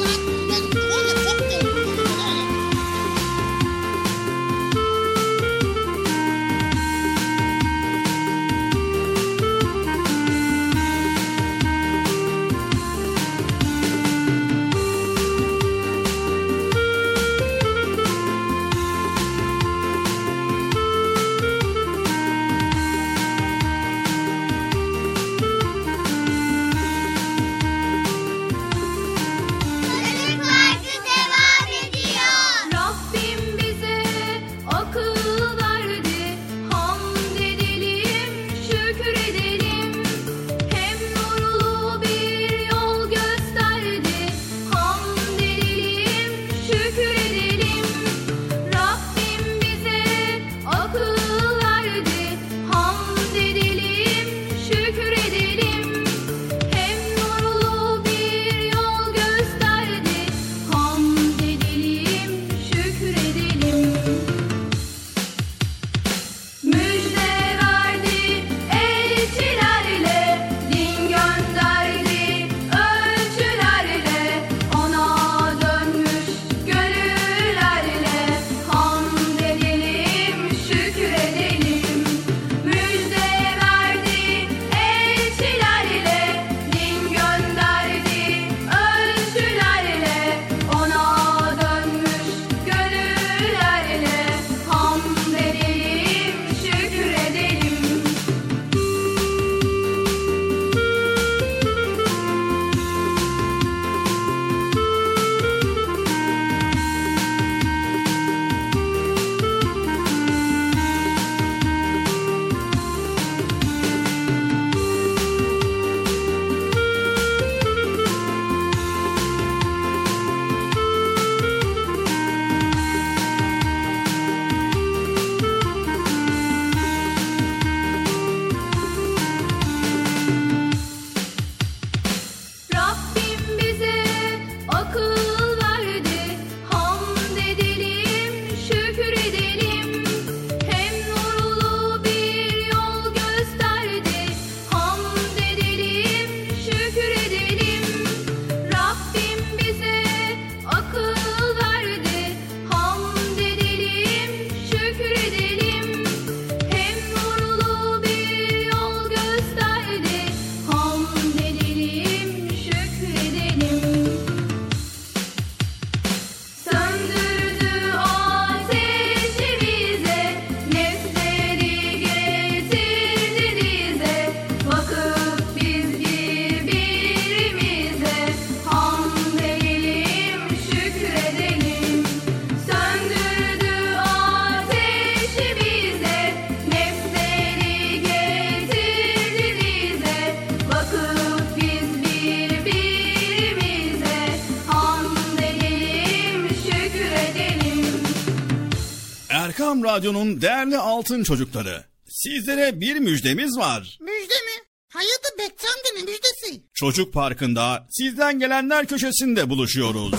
Erkam 199.78 199.96
Radyo'nun 199.96 200.42
değerli 200.42 200.78
altın 200.78 201.24
çocukları. 201.24 201.84
Sizlere 202.10 202.82
bir 202.82 202.96
müjdemiz 203.00 203.58
var. 203.58 203.98
Müjde 204.02 204.34
mi? 204.34 204.64
Hayırdır 204.90 205.38
Bekçi 205.40 205.68
amca 205.68 205.90
ne 205.96 206.02
müjdesi? 206.02 206.62
Çocuk 206.74 207.14
Parkı'nda 207.14 207.88
sizden 207.92 208.40
gelenler 208.40 208.86
köşesinde 208.86 209.50
buluşuyoruz. 209.50 210.14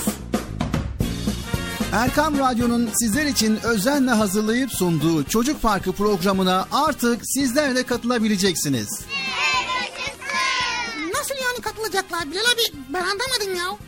Erkam 1.92 2.38
Radyo'nun 2.38 2.90
sizler 3.00 3.26
için 3.26 3.58
özenle 3.64 4.10
hazırlayıp 4.10 4.72
sunduğu 4.72 5.24
Çocuk 5.24 5.62
Parkı 5.62 5.92
programına 5.92 6.68
artık 6.72 7.20
sizler 7.24 7.76
de 7.76 7.82
katılabileceksiniz. 7.82 8.88
Nasıl 11.14 11.34
yani 11.34 11.60
katılacaklar 11.62 12.30
Bilal 12.30 12.40
abi 12.40 12.78
ben 12.88 13.00
anlamadım 13.00 13.54
ya. 13.56 13.87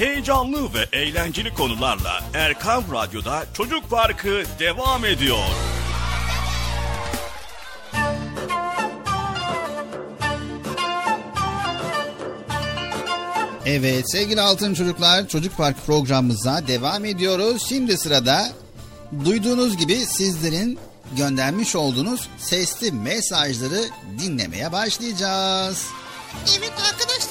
Heyecanlı 0.00 0.74
ve 0.74 0.98
eğlenceli 0.98 1.54
konularla 1.54 2.24
Erkam 2.34 2.84
Radyo'da 2.92 3.44
Çocuk 3.54 3.90
Parkı 3.90 4.42
devam 4.58 5.04
ediyor. 5.04 5.38
Evet 13.66 14.10
sevgili 14.12 14.40
altın 14.40 14.74
çocuklar 14.74 15.28
Çocuk 15.28 15.56
Park 15.56 15.86
programımıza 15.86 16.66
devam 16.66 17.04
ediyoruz. 17.04 17.62
Şimdi 17.68 17.98
sırada 17.98 18.52
duyduğunuz 19.24 19.76
gibi 19.76 19.96
sizlerin 19.96 20.78
göndermiş 21.16 21.76
olduğunuz 21.76 22.28
sesli 22.38 22.92
mesajları 22.92 23.84
dinlemeye 24.18 24.72
başlayacağız. 24.72 25.86
Evet 26.58 26.72
arkadaşlar. 26.92 27.20
Arkadaşlar 27.20 27.29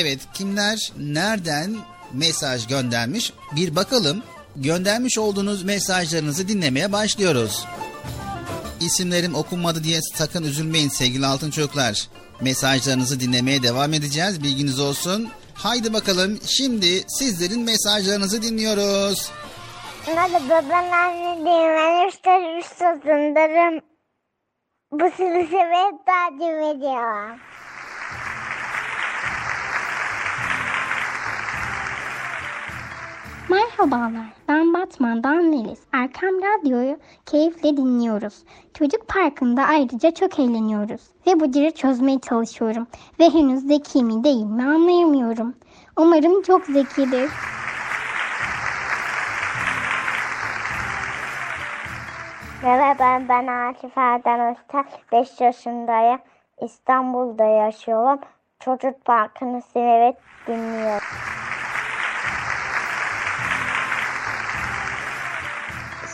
Evet 0.00 0.20
kimler 0.34 0.92
nereden 0.98 1.76
mesaj 2.12 2.66
göndermiş 2.66 3.32
bir 3.56 3.76
bakalım. 3.76 4.22
Göndermiş 4.56 5.18
olduğunuz 5.18 5.62
mesajlarınızı 5.62 6.48
dinlemeye 6.48 6.92
başlıyoruz. 6.92 7.66
İsimlerim 8.80 9.34
okunmadı 9.34 9.84
diye 9.84 10.00
sakın 10.14 10.44
üzülmeyin 10.44 10.88
sevgili 10.88 11.26
altın 11.26 11.50
çocuklar. 11.50 12.08
Mesajlarınızı 12.40 13.20
dinlemeye 13.20 13.62
devam 13.62 13.92
edeceğiz 13.94 14.42
bilginiz 14.42 14.80
olsun. 14.80 15.28
Haydi 15.54 15.92
bakalım 15.92 16.38
şimdi 16.46 17.04
sizlerin 17.08 17.62
mesajlarınızı 17.62 18.42
dinliyoruz. 18.42 19.30
Merhaba 20.06 20.64
ben 20.70 20.92
anne 20.92 21.44
değirmen 21.44 22.08
üstad 22.08 22.58
üstadındarım. 22.58 23.80
Bu 24.92 25.04
sizi 25.16 25.48
severek 25.50 26.06
takip 26.06 26.76
ediyorum. 26.76 27.38
Merhabalar, 33.48 34.26
ben 34.48 34.74
Batman'dan 34.74 35.44
Melis. 35.44 35.80
Erkam 35.92 36.34
Radyo'yu 36.42 36.98
keyifle 37.26 37.76
dinliyoruz. 37.76 38.44
Çocuk 38.74 39.08
Parkı'nda 39.08 39.62
ayrıca 39.62 40.10
çok 40.10 40.38
eğleniyoruz. 40.38 41.00
Ve 41.26 41.40
Bıcır'ı 41.40 41.70
çözmeye 41.70 42.18
çalışıyorum. 42.18 42.86
Ve 43.20 43.30
henüz 43.30 43.66
zeki 43.66 44.04
mi 44.04 44.24
değil 44.24 44.44
mi 44.44 44.62
anlayamıyorum. 44.62 45.54
Umarım 45.96 46.42
çok 46.42 46.64
zekidir. 46.64 47.30
Merhaba 52.62 53.22
ben 53.28 53.46
Akif 53.46 53.98
Erdem 53.98 54.40
Öztürk. 54.40 55.12
5 55.12 55.40
yaşındayım. 55.40 56.18
İstanbul'da 56.62 57.44
yaşıyorum. 57.44 58.20
Çocuk 58.60 59.04
Parkı'nı 59.04 59.62
severek 59.62 60.16
dinliyorum. 60.46 61.08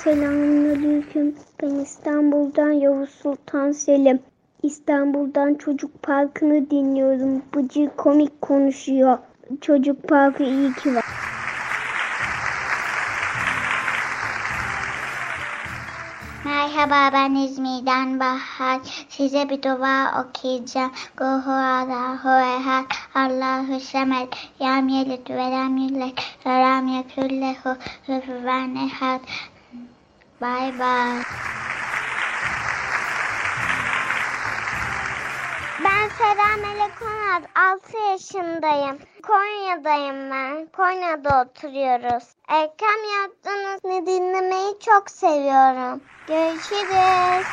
Selamünaleyküm. 0.05 1.35
Ben 1.62 1.75
İstanbul'dan 1.75 2.71
Yavuz 2.71 3.11
Sultan 3.11 3.73
Selim. 3.73 4.23
İstanbul'dan 4.62 5.55
Çocuk 5.55 6.03
Parkı'nı 6.03 6.71
dinliyorum. 6.71 7.43
Bıcır 7.55 7.88
komik 7.97 8.40
konuşuyor. 8.40 9.19
Çocuk 9.61 10.09
Parkı 10.09 10.43
iyi 10.43 10.73
ki 10.75 10.95
var. 10.95 11.05
Merhaba 16.45 17.11
ben 17.12 17.35
İzmir'den 17.35 18.21
Bahar. 18.21 18.81
Size 19.09 19.49
bir 19.49 19.62
dua 19.62 20.25
okuyacağım. 20.25 20.93
Guhu 21.17 21.51
Allahu 21.51 22.29
ehad. 22.29 22.85
Allahu 23.14 23.81
semed. 23.81 24.33
Yam 24.61 24.88
yelit 24.88 25.31
ve 25.31 25.51
lam 25.51 25.77
yulek. 25.77 26.38
Ve 26.47 26.51
lam 26.51 26.88
yekullehu 26.88 27.77
hüfüven 28.09 28.75
ehad. 28.75 29.21
Bye 30.45 30.73
bye. 30.79 31.25
Ben 35.85 36.09
Seda 36.09 36.57
Melek 36.57 37.03
Onat, 37.03 37.43
6 37.55 37.99
yaşındayım. 38.11 38.99
Konya'dayım 39.23 40.31
ben. 40.31 40.67
Konya'da 40.77 41.43
oturuyoruz. 41.43 42.25
Erkem 42.49 43.05
yaptığınız 43.23 44.07
dinlemeyi 44.07 44.79
çok 44.81 45.11
seviyorum. 45.11 46.01
Görüşürüz. 46.27 47.47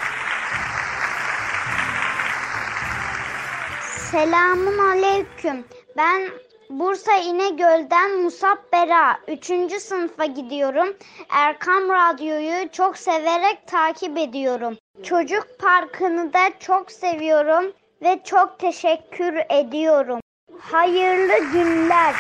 Selamun 4.12 4.78
aleyküm. 4.78 5.66
Ben 5.98 6.32
Bursa 6.72 7.18
İnegöl'den 7.18 8.22
Musab 8.22 8.58
Bera. 8.74 9.20
3. 9.28 9.82
sınıfa 9.82 10.26
gidiyorum. 10.26 10.98
Erkam 11.30 11.90
Radyo'yu 11.90 12.70
çok 12.72 12.98
severek 12.98 13.68
takip 13.68 14.18
ediyorum. 14.18 14.78
Çocuk 15.04 15.48
Parkı'nı 15.60 16.34
da 16.34 16.60
çok 16.60 16.92
seviyorum 16.92 17.74
ve 18.02 18.20
çok 18.24 18.60
teşekkür 18.60 19.34
ediyorum. 19.50 20.20
Hayırlı 20.60 21.52
günler. 21.52 22.16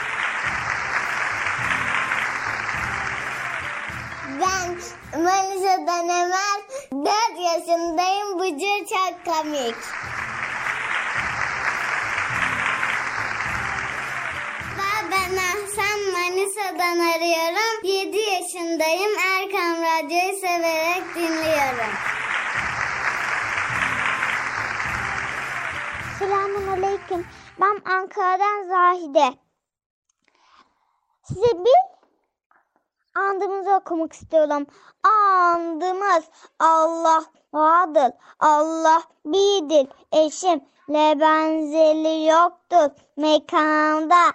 Ben 4.41 4.69
Manisa'dan 5.23 6.09
Emel. 6.09 6.61
4 6.91 7.11
yaşındayım. 7.39 8.39
Bıcır 8.39 8.95
çok 8.95 9.25
komik. 9.25 9.75
Manisa'dan 16.91 16.99
arıyorum. 16.99 17.83
7 17.83 18.17
yaşındayım. 18.17 19.11
Erkan 19.17 19.75
Radyo'yu 19.81 20.39
severek 20.39 21.15
dinliyorum. 21.15 21.93
Selamun 26.19 26.67
aleyküm. 26.67 27.27
Ben 27.61 27.91
Ankara'dan 27.93 28.67
Zahide. 28.67 29.33
Size 31.23 31.65
bir 31.65 31.81
andımızı 33.21 33.75
okumak 33.75 34.13
istiyorum. 34.13 34.67
Andımız 35.03 36.23
Allah 36.59 37.23
vardır. 37.53 38.13
Allah 38.39 39.03
birdir. 39.25 39.87
Eşimle 40.11 41.19
benzeri 41.19 42.25
yoktur. 42.25 42.89
Mekanda 43.17 44.33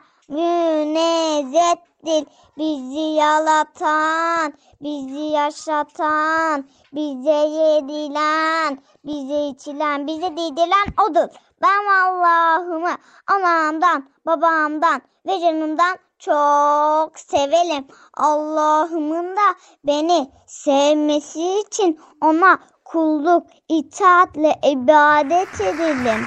münezzehtir. 2.06 2.26
Bizi 2.58 3.00
yaratan, 3.00 4.52
bizi 4.80 5.18
yaşatan, 5.18 6.64
bize 6.92 7.30
yedilen, 7.30 8.78
bize 9.04 9.46
içilen, 9.46 10.06
bize 10.06 10.36
dedilen 10.36 11.08
odur. 11.08 11.28
Ben 11.62 11.86
Allah'ımı 12.04 12.90
anamdan, 13.26 14.08
babamdan 14.26 15.02
ve 15.26 15.40
canımdan 15.40 15.98
çok 16.18 17.18
severim. 17.18 17.86
Allah'ımın 18.14 19.36
da 19.36 19.54
beni 19.84 20.30
sevmesi 20.46 21.60
için 21.60 22.00
ona 22.22 22.58
kulluk, 22.84 23.46
itaatle 23.68 24.60
ibadet 24.72 25.60
edelim. 25.60 26.26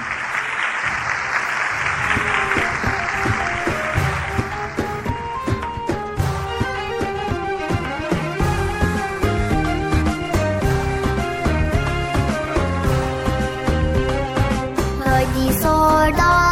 Sor 16.16 16.49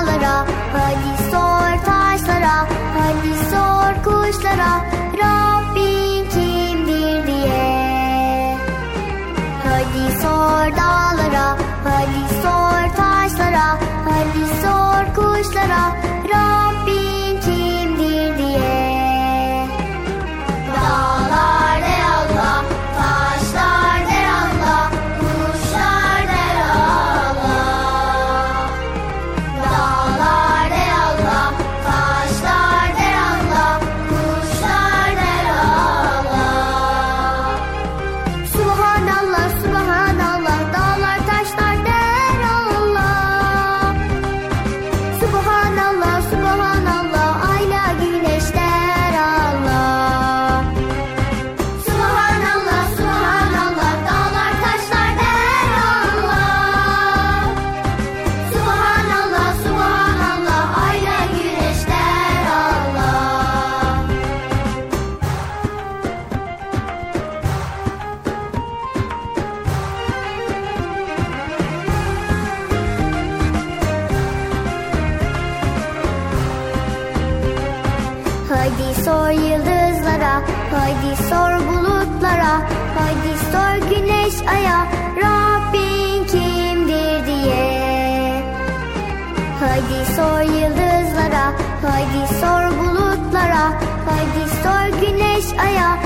güneş 95.59 95.66
aya, 95.66 95.97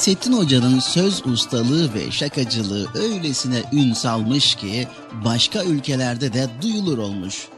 Nasrettin 0.00 0.32
Hoca'nın 0.32 0.78
söz 0.78 1.26
ustalığı 1.26 1.94
ve 1.94 2.10
şakacılığı 2.10 2.88
öylesine 2.94 3.62
ün 3.72 3.92
salmış 3.92 4.54
ki 4.54 4.88
başka 5.24 5.64
ülkelerde 5.64 6.32
de 6.32 6.48
duyulur 6.62 6.98
olmuş. 6.98 7.48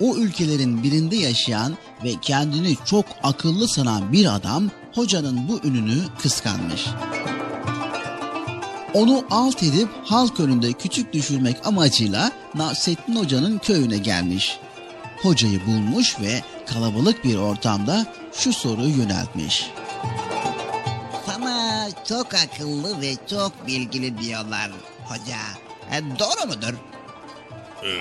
O 0.00 0.16
ülkelerin 0.16 0.82
birinde 0.82 1.16
yaşayan 1.16 1.76
ve 2.04 2.10
kendini 2.22 2.76
çok 2.84 3.04
akıllı 3.22 3.68
sanan 3.68 4.12
bir 4.12 4.34
adam 4.34 4.70
hocanın 4.94 5.48
bu 5.48 5.60
ününü 5.68 5.98
kıskanmış. 6.22 6.86
Onu 8.94 9.24
alt 9.30 9.62
edip 9.62 9.88
halk 10.04 10.40
önünde 10.40 10.72
küçük 10.72 11.12
düşürmek 11.12 11.66
amacıyla 11.66 12.32
Nasrettin 12.54 13.16
Hoca'nın 13.16 13.58
köyüne 13.58 13.98
gelmiş. 13.98 14.58
Hocayı 15.22 15.66
bulmuş 15.66 16.20
ve 16.20 16.42
kalabalık 16.66 17.24
bir 17.24 17.36
ortamda 17.36 18.06
şu 18.32 18.52
soruyu 18.52 18.96
yöneltmiş. 18.96 19.70
Çok 22.10 22.34
akıllı 22.34 23.00
ve 23.00 23.14
çok 23.30 23.66
bilgili 23.66 24.18
diyorlar 24.18 24.70
hoca. 25.04 25.38
E, 25.92 26.18
doğru 26.18 26.46
mudur? 26.46 26.74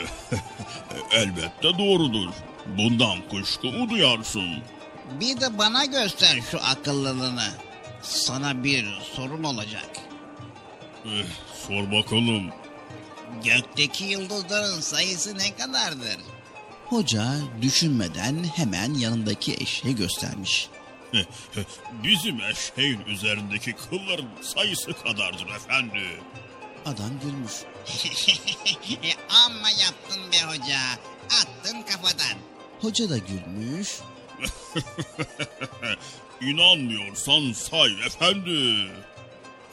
Elbette 1.12 1.78
doğrudur. 1.78 2.34
Bundan 2.66 3.30
kuşku 3.30 3.68
mu 3.68 3.90
duyarsın? 3.90 4.64
Bir 5.20 5.42
de 5.42 5.58
bana 5.58 5.86
göster 5.86 6.40
şu 6.52 6.60
akıllılığını. 6.64 7.48
Sana 8.02 8.64
bir 8.64 8.86
sorum 9.16 9.46
olacak. 9.46 9.90
Eh, 11.06 11.26
sor 11.68 11.92
bakalım. 11.92 12.50
Gökteki 13.44 14.04
yıldızların 14.04 14.82
sayısı 14.82 15.38
ne 15.38 15.56
kadardır? 15.56 16.18
Hoca 16.86 17.36
düşünmeden 17.62 18.44
hemen 18.56 18.94
yanındaki 18.94 19.54
eşeği 19.54 19.96
göstermiş. 19.96 20.70
Bizim 22.04 22.42
eşeğin 22.42 23.02
üzerindeki 23.06 23.74
kılların 23.74 24.28
sayısı 24.42 24.94
kadardır 24.94 25.48
efendi. 25.48 26.02
Adam 26.86 27.10
gülmüş. 27.24 27.50
Amma 29.46 29.70
yaptın 29.70 30.32
be 30.32 30.38
hoca. 30.48 30.80
Attın 31.26 31.82
kafadan. 31.82 32.38
Hoca 32.82 33.10
da 33.10 33.18
gülmüş. 33.18 33.90
İnanmıyorsan 36.42 37.54
say 37.54 37.92
efendi. 38.06 38.92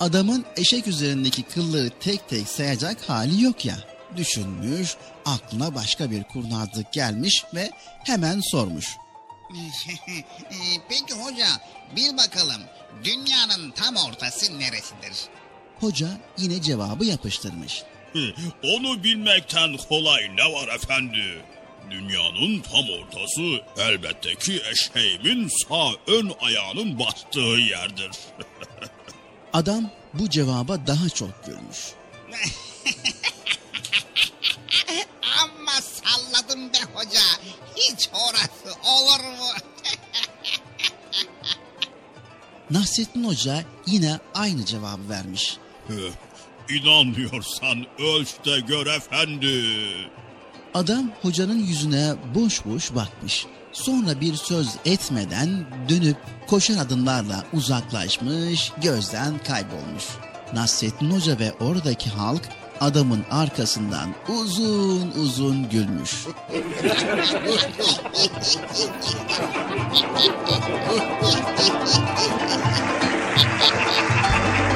Adamın 0.01 0.45
eşek 0.57 0.87
üzerindeki 0.87 1.43
kılları 1.43 1.91
tek 2.01 2.29
tek 2.29 2.49
sayacak 2.49 3.09
hali 3.09 3.43
yok 3.43 3.65
ya. 3.65 3.77
Düşünmüş, 4.17 4.97
aklına 5.25 5.75
başka 5.75 6.11
bir 6.11 6.23
kurnazlık 6.23 6.93
gelmiş 6.93 7.45
ve 7.55 7.71
hemen 8.05 8.41
sormuş. 8.41 8.87
E, 10.51 10.57
Peki 10.89 11.15
hoca 11.15 11.47
bil 11.97 12.17
bakalım 12.17 12.63
dünyanın 13.05 13.71
tam 13.71 13.97
ortası 13.97 14.59
neresidir? 14.59 15.25
Hoca 15.81 16.09
yine 16.39 16.63
cevabı 16.63 17.05
yapıştırmış. 17.05 17.83
Onu 18.65 19.05
bilmekten 19.05 19.77
kolay 19.77 20.37
ne 20.37 20.53
var 20.53 20.69
efendi? 20.69 21.45
Dünyanın 21.91 22.61
tam 22.61 22.85
ortası 22.91 23.65
elbette 23.79 24.35
ki 24.35 24.63
eşeğimin 24.73 25.49
sağ 25.69 25.91
ön 26.07 26.33
ayağının 26.41 26.99
bastığı 26.99 27.41
yerdir. 27.71 28.11
Adam 29.53 29.91
bu 30.15 30.31
cevaba 30.31 30.87
daha 30.87 31.09
çok 31.09 31.47
gülmüş. 31.47 31.79
Amma 36.37 36.49
salladım 36.49 36.73
be 36.73 36.79
hoca. 36.95 37.21
Hiç 37.77 38.11
orası 38.13 38.79
olur 38.85 39.25
mu? 39.25 39.47
Nasrettin 42.71 43.25
Hoca 43.25 43.65
yine 43.87 44.19
aynı 44.35 44.65
cevabı 44.65 45.09
vermiş. 45.09 45.57
İnanmıyorsan 46.69 47.87
ölç 47.99 48.29
de 48.45 48.61
gör 48.61 48.87
efendi. 48.87 49.65
Adam 50.75 51.11
hocanın 51.23 51.59
yüzüne 51.59 52.15
boş 52.35 52.65
boş 52.65 52.95
bakmış. 52.95 53.47
Sonra 53.73 54.21
bir 54.21 54.35
söz 54.35 54.69
etmeden 54.85 55.67
dönüp 55.89 56.17
koşar 56.47 56.77
adımlarla 56.77 57.45
uzaklaşmış, 57.53 58.73
gözden 58.83 59.39
kaybolmuş. 59.39 60.05
Nasrettin 60.53 61.11
Hoca 61.11 61.39
ve 61.39 61.53
oradaki 61.53 62.11
halk 62.11 62.49
adamın 62.81 63.25
arkasından 63.31 64.09
uzun 64.29 65.11
uzun 65.11 65.69
gülmüş. 65.69 66.27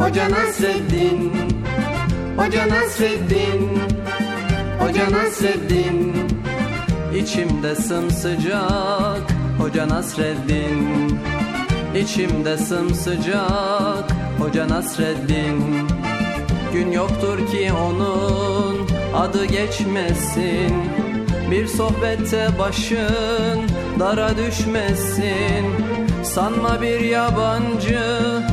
Hoca 0.00 0.30
Nasreddin. 0.30 1.32
Hoca 2.36 2.68
Nasreddin. 2.68 3.80
Hoca 4.78 5.10
Nasreddin. 5.10 6.14
İçimde 7.14 7.74
sımsıcak 7.74 9.30
Hoca 9.58 9.88
Nasreddin. 9.88 11.18
İçimde 11.96 12.58
sımsıcak 12.58 14.12
Hoca 14.38 14.68
Nasreddin. 14.68 15.88
Gün 16.72 16.92
yoktur 16.92 17.46
ki 17.46 17.70
onun 17.72 18.88
adı 19.14 19.44
geçmesin 19.44 20.72
Bir 21.50 21.66
sohbette 21.66 22.48
başın 22.58 23.60
dara 23.98 24.36
düşmesin. 24.36 25.66
Sanma 26.22 26.82
bir 26.82 27.00
yabancı 27.00 28.00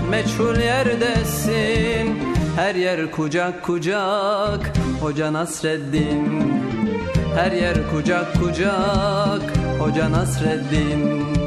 meçhul 0.10 0.60
yerdesin. 0.60 2.20
Her 2.56 2.76
yer 2.76 3.12
kucak 3.12 3.64
kucak 3.64 4.74
Hoca 5.02 5.34
Nasreddin. 5.34 6.54
Her 7.36 7.52
yer 7.52 7.78
kucak 7.92 8.42
kucak 8.42 9.42
Hoca 9.80 10.12
Nasreddin 10.12 11.47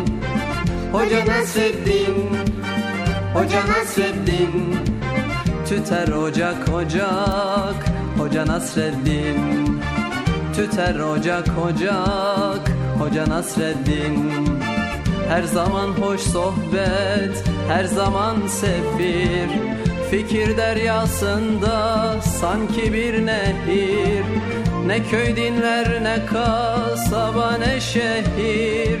Hoca 0.91 1.25
Nasreddin 1.25 2.37
Hoca 3.33 3.61
Nasreddin 3.67 4.75
Tüter 5.67 6.07
ocak 6.07 6.69
ocak. 6.73 7.85
Hoca 8.17 8.47
Nasreddin 8.47 9.81
Tüter 10.55 10.99
ocak 10.99 11.47
ocak. 11.65 12.71
Hoca 12.99 13.29
Nasreddin 13.29 14.33
Her 15.29 15.43
zaman 15.43 15.87
hoş 15.87 16.21
sohbet 16.21 17.43
Her 17.67 17.83
zaman 17.85 18.47
sefir 18.47 19.49
Fikir 20.11 20.57
deryasında 20.57 22.15
sanki 22.21 22.93
bir 22.93 23.25
nehir. 23.25 24.23
Ne 24.85 25.03
köy 25.03 25.35
dinler 25.35 26.03
ne 26.03 26.25
kasaba 26.25 27.57
ne 27.57 27.81
şehir 27.81 29.00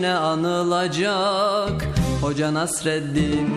Yine 0.00 0.14
anılacak 0.14 1.88
Hoca 2.20 2.54
Nasreddin 2.54 3.48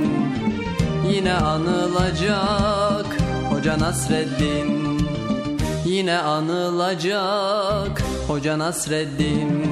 Yine 1.12 1.34
anılacak 1.34 3.06
Hoca 3.50 3.80
Nasreddin 3.80 5.00
Yine 5.86 6.18
anılacak 6.18 8.02
Hoca 8.28 8.60
Nasreddin 8.60 9.66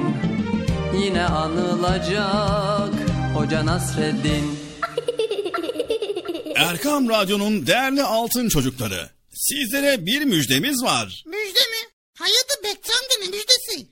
Yine 1.04 1.24
anılacak 1.24 2.94
Hoca 3.34 3.66
Nasreddin 3.66 4.58
Erkam 6.56 7.08
Radyo'nun 7.08 7.66
değerli 7.66 8.02
altın 8.02 8.48
çocukları. 8.48 9.10
Sizlere 9.34 10.06
bir 10.06 10.22
müjdemiz 10.24 10.82
var. 10.82 11.24
Müjde 11.26 11.60
mi? 11.60 11.82
Hayatı 12.18 12.62
Bekçam'da 12.64 13.14
ne 13.20 13.26
müjdesi? 13.26 13.91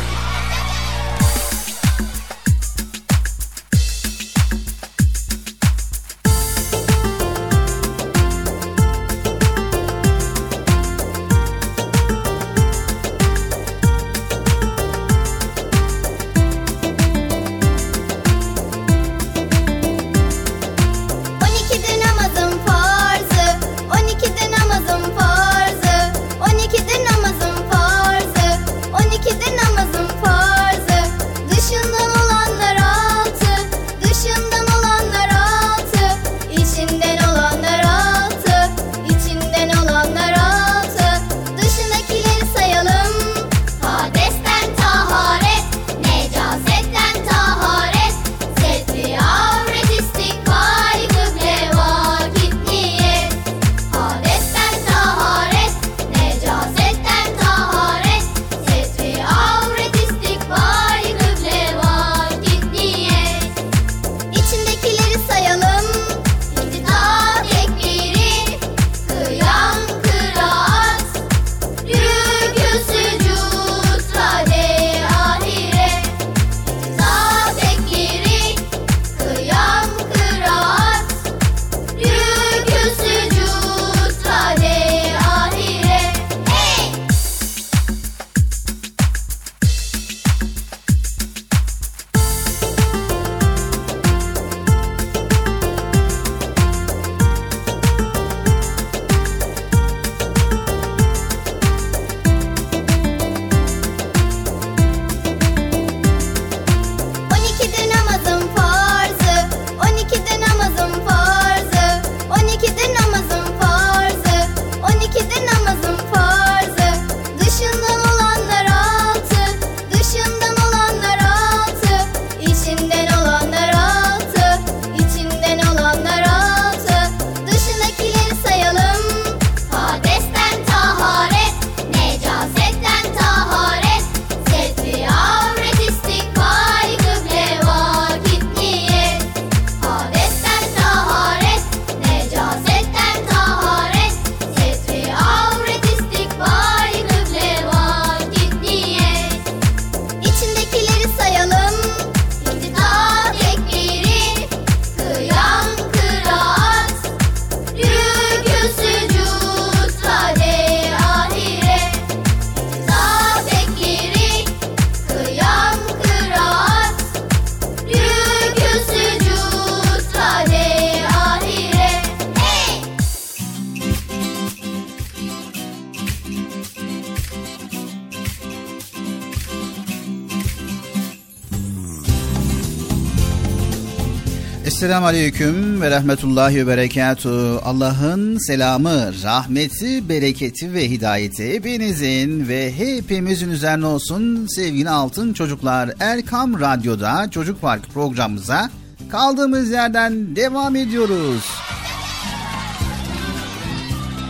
Esselamu 184.81 185.05
Aleyküm 185.05 185.81
ve 185.81 185.91
Rahmetullahi 185.91 186.55
ve 186.55 186.67
Berekatuhu. 186.67 187.61
Allah'ın 187.65 188.37
selamı, 188.37 189.23
rahmeti, 189.23 190.09
bereketi 190.09 190.73
ve 190.73 190.89
hidayeti 190.89 191.53
hepinizin 191.53 192.47
ve 192.47 192.77
hepimizin 192.77 193.49
üzerine 193.49 193.85
olsun 193.85 194.47
sevgili 194.47 194.89
altın 194.89 195.33
çocuklar. 195.33 195.89
Erkam 195.99 196.59
Radyo'da 196.59 197.29
Çocuk 197.31 197.61
Park 197.61 197.89
programımıza 197.93 198.69
kaldığımız 199.09 199.69
yerden 199.69 200.35
devam 200.35 200.75
ediyoruz. 200.75 201.45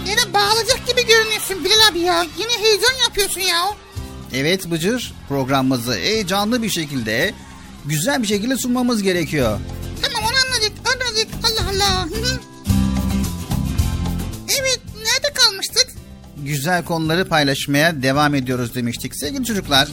Yine 0.08 0.34
bağlayacak 0.34 0.88
gibi 0.88 1.08
görünüyorsun 1.08 1.64
Bilal 1.64 1.92
abi 1.92 2.00
ya. 2.00 2.22
Yine 2.22 2.66
heyecan 2.68 3.04
yapıyorsun 3.08 3.42
ya. 3.42 3.62
Evet 4.34 4.72
Bıcır 4.72 5.14
programımızı 5.30 5.94
heyecanlı 5.94 6.64
bir 6.64 6.70
şekilde 6.70 7.34
güzel 7.86 8.22
bir 8.22 8.28
şekilde 8.28 8.58
sunmamız 8.58 9.04
gerekiyor. 9.04 9.60
Güzel 16.72 16.86
konuları 16.86 17.28
paylaşmaya 17.28 18.02
devam 18.04 18.36
ediyoruz 18.36 18.76
demiştik 18.76 19.16
sevgili 19.16 19.46
çocuklar. 19.46 19.90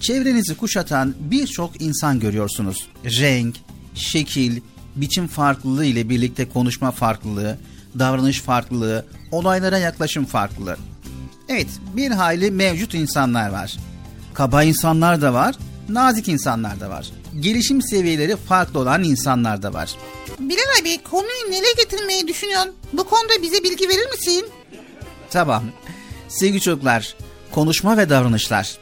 Çevrenizi 0.00 0.56
kuşatan 0.56 1.14
birçok 1.20 1.82
insan 1.82 2.20
görüyorsunuz. 2.20 2.88
Renk, 3.04 3.56
şekil, 3.94 4.60
biçim 4.96 5.26
farklılığı 5.26 5.84
ile 5.84 6.08
birlikte 6.08 6.48
konuşma 6.48 6.90
farklılığı, 6.90 7.58
davranış 7.98 8.40
farklılığı, 8.40 9.06
olaylara 9.30 9.78
yaklaşım 9.78 10.24
farklılığı. 10.24 10.76
Evet, 11.48 11.68
bir 11.96 12.10
hayli 12.10 12.50
mevcut 12.50 12.94
insanlar 12.94 13.50
var. 13.50 13.76
Kaba 14.34 14.62
insanlar 14.62 15.22
da 15.22 15.34
var, 15.34 15.54
nazik 15.88 16.28
insanlar 16.28 16.80
da 16.80 16.90
var. 16.90 17.10
Gelişim 17.40 17.82
seviyeleri 17.82 18.36
farklı 18.36 18.80
olan 18.80 19.04
insanlar 19.04 19.62
da 19.62 19.74
var. 19.74 19.90
Bilal 20.38 20.80
abi 20.82 21.02
konuyu 21.02 21.50
nereye 21.50 21.72
getirmeyi 21.72 22.28
düşünüyorsun? 22.28 22.72
Bu 22.92 23.04
konuda 23.04 23.42
bize 23.42 23.64
bilgi 23.64 23.88
verir 23.88 24.10
misin? 24.10 24.44
Tamam. 25.30 25.64
Sevgili 26.28 26.60
çocuklar, 26.60 27.14
konuşma 27.50 27.96
ve 27.96 28.10
davranışlar. 28.10 28.78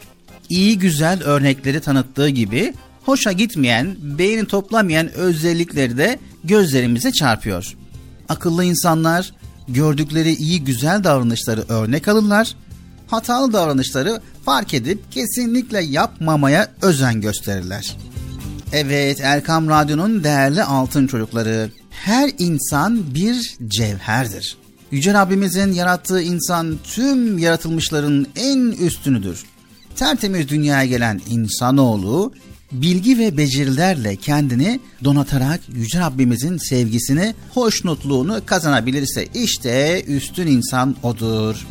iyi 0.49 0.79
güzel 0.79 1.23
örnekleri 1.23 1.81
tanıttığı 1.81 2.29
gibi 2.29 2.75
hoşa 3.05 3.33
gitmeyen, 3.33 3.97
beyni 4.01 4.47
toplamayan 4.47 5.13
özellikleri 5.13 5.99
de 5.99 6.19
gözlerimize 6.45 7.13
çarpıyor. 7.13 7.77
Akıllı 8.29 8.65
insanlar 8.65 9.33
gördükleri 9.69 10.35
iyi 10.35 10.65
güzel 10.65 11.05
davranışları 11.05 11.65
örnek 11.69 12.09
alırlar, 12.09 12.55
hatalı 13.07 13.53
davranışları 13.53 14.21
fark 14.45 14.75
edip 14.75 15.13
kesinlikle 15.13 15.85
yapmamaya 15.85 16.69
özen 16.83 17.21
gösterirler. 17.21 17.97
Evet 18.73 19.21
Erkam 19.21 19.69
Radyo'nun 19.69 20.25
değerli 20.25 20.63
altın 20.63 21.07
çocukları. 21.07 21.71
Her 21.91 22.31
insan 22.39 23.15
bir 23.15 23.57
cevherdir. 23.69 24.57
Yüce 24.91 25.15
Rabbimizin 25.15 25.73
yarattığı 25.73 26.23
insan 26.23 26.79
tüm 26.85 27.39
yaratılmışların 27.39 28.27
en 28.37 28.59
üstünüdür. 28.59 29.45
Tertemiz 29.97 30.49
dünyaya 30.49 30.87
gelen 30.87 31.21
insanoğlu 31.31 32.33
bilgi 32.73 33.19
ve 33.19 33.37
becerilerle 33.37 34.17
kendini 34.17 34.81
donatarak 35.05 35.61
Yüce 35.69 36.01
Rabbimizin 36.01 36.57
sevgisini, 36.57 37.35
hoşnutluğunu 37.55 38.47
kazanabilirse 38.47 39.27
işte 39.35 40.05
üstün 40.07 40.47
insan 40.47 40.97
odur. 41.03 41.67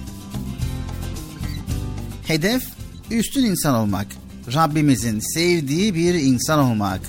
Hedef 2.28 2.64
üstün 3.12 3.46
insan 3.46 3.76
olmak. 3.76 4.08
Rabbimizin 4.54 5.20
sevdiği 5.20 5.96
bir 5.96 6.14
insan 6.14 6.60
olmak. 6.60 7.02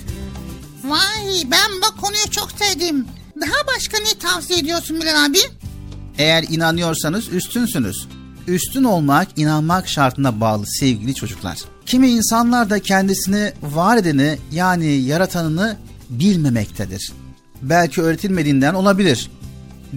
Vay 0.83 1.51
ben 1.51 1.71
bu 1.77 2.01
konuyu 2.01 2.31
çok 2.31 2.51
sevdim. 2.51 3.05
Daha 3.41 3.75
başka 3.75 3.97
ne 3.99 4.19
tavsiye 4.19 4.59
ediyorsun 4.59 5.01
Bilal 5.01 5.25
abi? 5.25 5.39
Eğer 6.17 6.45
inanıyorsanız 6.49 7.33
üstünsünüz. 7.33 8.07
Üstün 8.47 8.83
olmak 8.83 9.27
inanmak 9.35 9.87
şartına 9.87 10.41
bağlı 10.41 10.63
sevgili 10.67 11.15
çocuklar. 11.15 11.57
Kimi 11.85 12.09
insanlar 12.09 12.69
da 12.69 12.79
kendisini 12.79 13.53
var 13.61 13.97
edeni 13.97 14.37
yani 14.51 14.85
yaratanını 14.85 15.77
bilmemektedir. 16.09 17.11
Belki 17.61 18.01
öğretilmediğinden 18.01 18.73
olabilir. 18.73 19.31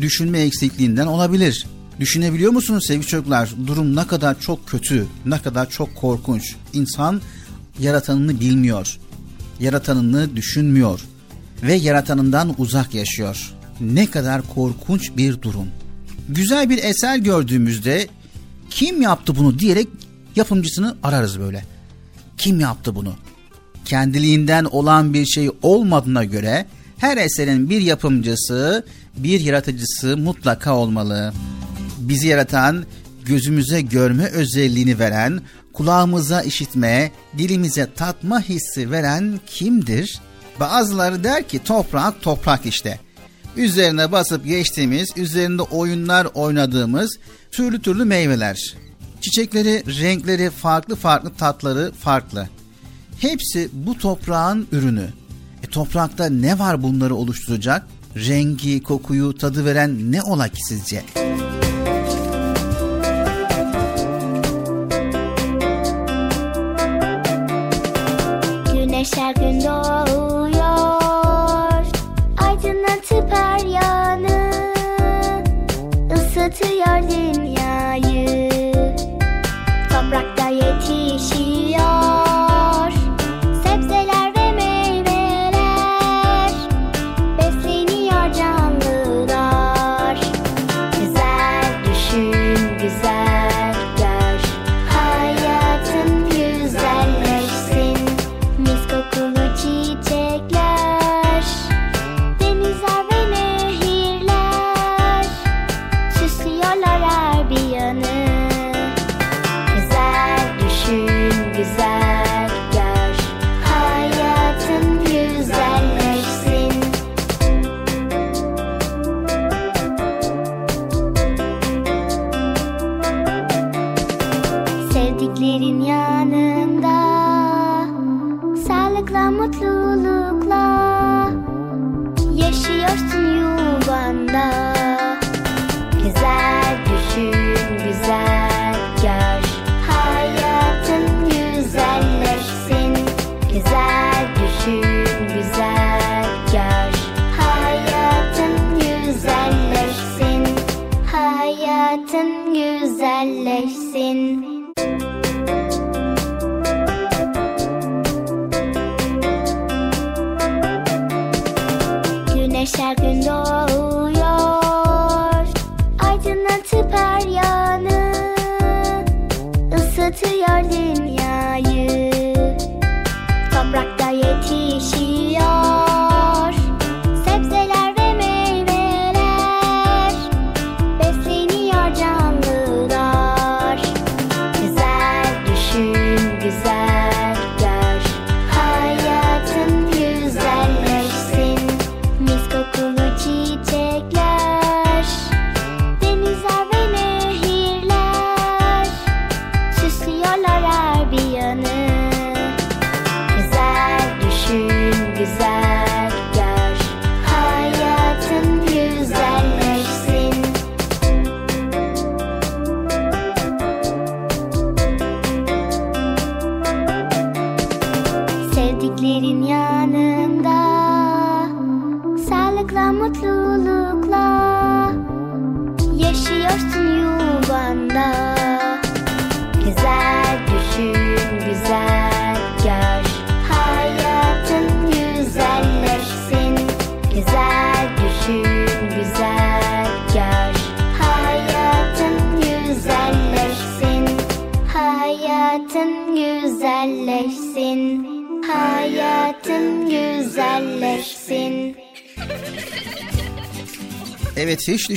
Düşünme 0.01 0.41
eksikliğinden 0.41 1.07
olabilir. 1.07 1.67
Düşünebiliyor 2.01 2.53
musunuz 2.53 2.85
sevgili 2.87 3.07
çocuklar? 3.07 3.51
Durum 3.67 3.97
ne 3.97 4.07
kadar 4.07 4.41
çok 4.41 4.69
kötü, 4.69 5.07
ne 5.27 5.43
kadar 5.43 5.71
çok 5.71 5.97
korkunç. 5.97 6.57
İnsan 6.73 7.21
yaratanını 7.79 8.41
bilmiyor. 8.41 8.99
Yaratanını 9.61 10.37
düşünmüyor 10.37 11.01
ve 11.63 11.75
yaratanından 11.75 12.55
uzak 12.59 12.95
yaşıyor. 12.95 13.55
Ne 13.81 14.11
kadar 14.11 14.43
korkunç 14.55 15.17
bir 15.17 15.43
durum. 15.43 15.67
Güzel 16.31 16.71
bir 16.71 16.85
eser 16.85 17.17
gördüğümüzde 17.17 18.07
kim 18.71 19.03
yaptı 19.03 19.37
bunu 19.37 19.59
diyerek 19.59 19.89
yapımcısını 20.37 20.97
ararız 21.03 21.41
böyle. 21.41 21.65
Kim 22.39 22.61
yaptı 22.61 22.95
bunu? 22.95 23.15
Kendiliğinden 23.85 24.65
olan 24.65 25.15
bir 25.15 25.27
şey 25.27 25.51
olmadığına 25.63 26.25
göre 26.25 26.67
her 26.99 27.17
eserin 27.17 27.71
bir 27.71 27.81
yapımcısı, 27.81 28.85
bir 29.17 29.41
yaratıcısı 29.41 30.17
mutlaka 30.17 30.77
olmalı. 30.77 31.33
Bizi 31.99 32.29
yaratan, 32.29 32.85
gözümüze 33.25 33.81
görme 33.81 34.25
özelliğini 34.25 34.99
veren, 34.99 35.41
kulağımıza 35.73 36.43
işitme, 36.43 37.13
dilimize 37.39 37.89
tatma 37.97 38.41
hissi 38.41 38.91
veren 38.91 39.41
kimdir? 39.47 40.21
Bazıları 40.61 41.25
der 41.25 41.49
ki 41.49 41.59
toprak 41.65 42.23
toprak 42.23 42.67
işte. 42.67 43.01
Üzerine 43.57 44.13
basıp 44.13 44.47
geçtiğimiz, 44.47 45.09
üzerinde 45.17 45.63
oyunlar 45.63 46.29
oynadığımız 46.35 47.19
türlü 47.51 47.83
türlü 47.83 48.05
meyveler. 48.05 48.75
Çiçekleri, 49.21 50.01
renkleri, 50.01 50.51
farklı 50.51 50.97
farklı 50.97 51.31
tatları 51.35 51.93
farklı. 51.93 52.49
Hepsi 53.21 53.69
bu 53.73 53.99
toprağın 53.99 54.67
ürünü. 54.73 55.07
E 55.63 55.67
toprakta 55.67 56.27
ne 56.27 56.59
var 56.59 56.83
bunları 56.83 57.15
oluşturacak? 57.15 57.87
Rengi, 58.17 58.83
kokuyu, 58.83 59.39
tadı 59.39 59.65
veren 59.65 60.13
ne 60.13 60.23
ola 60.23 60.49
ki 60.49 60.61
sizce? 60.69 61.03
Güneş 68.73 69.17
her 69.17 69.35
gün 69.35 69.61
doğuyor 69.61 70.40
to 76.51 76.75
your 76.75 77.01
linear. 77.03 78.10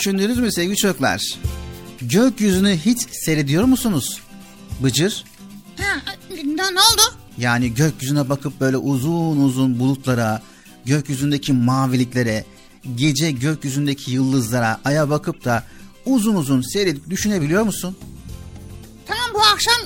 Düşündünüz 0.03 0.39
mü 0.39 0.51
sevgili 0.51 0.77
çocuklar? 0.77 1.39
Gökyüzünü 2.01 2.77
hiç 2.77 2.99
seyrediyor 3.11 3.63
musunuz? 3.63 4.21
Bıcır. 4.79 5.23
Ha, 5.77 6.13
ne, 6.45 6.63
oldu? 6.63 7.01
Yani 7.37 7.73
gökyüzüne 7.73 8.29
bakıp 8.29 8.59
böyle 8.59 8.77
uzun 8.77 9.37
uzun 9.37 9.79
bulutlara, 9.79 10.41
gökyüzündeki 10.85 11.53
maviliklere, 11.53 12.45
gece 12.95 13.31
gökyüzündeki 13.31 14.11
yıldızlara, 14.11 14.79
aya 14.85 15.09
bakıp 15.09 15.45
da 15.45 15.63
uzun 16.05 16.35
uzun 16.35 16.61
seyredip 16.61 17.09
düşünebiliyor 17.09 17.63
musun? 17.63 17.97
Tamam 19.07 19.29
bu 19.33 19.39
akşam 19.39 19.77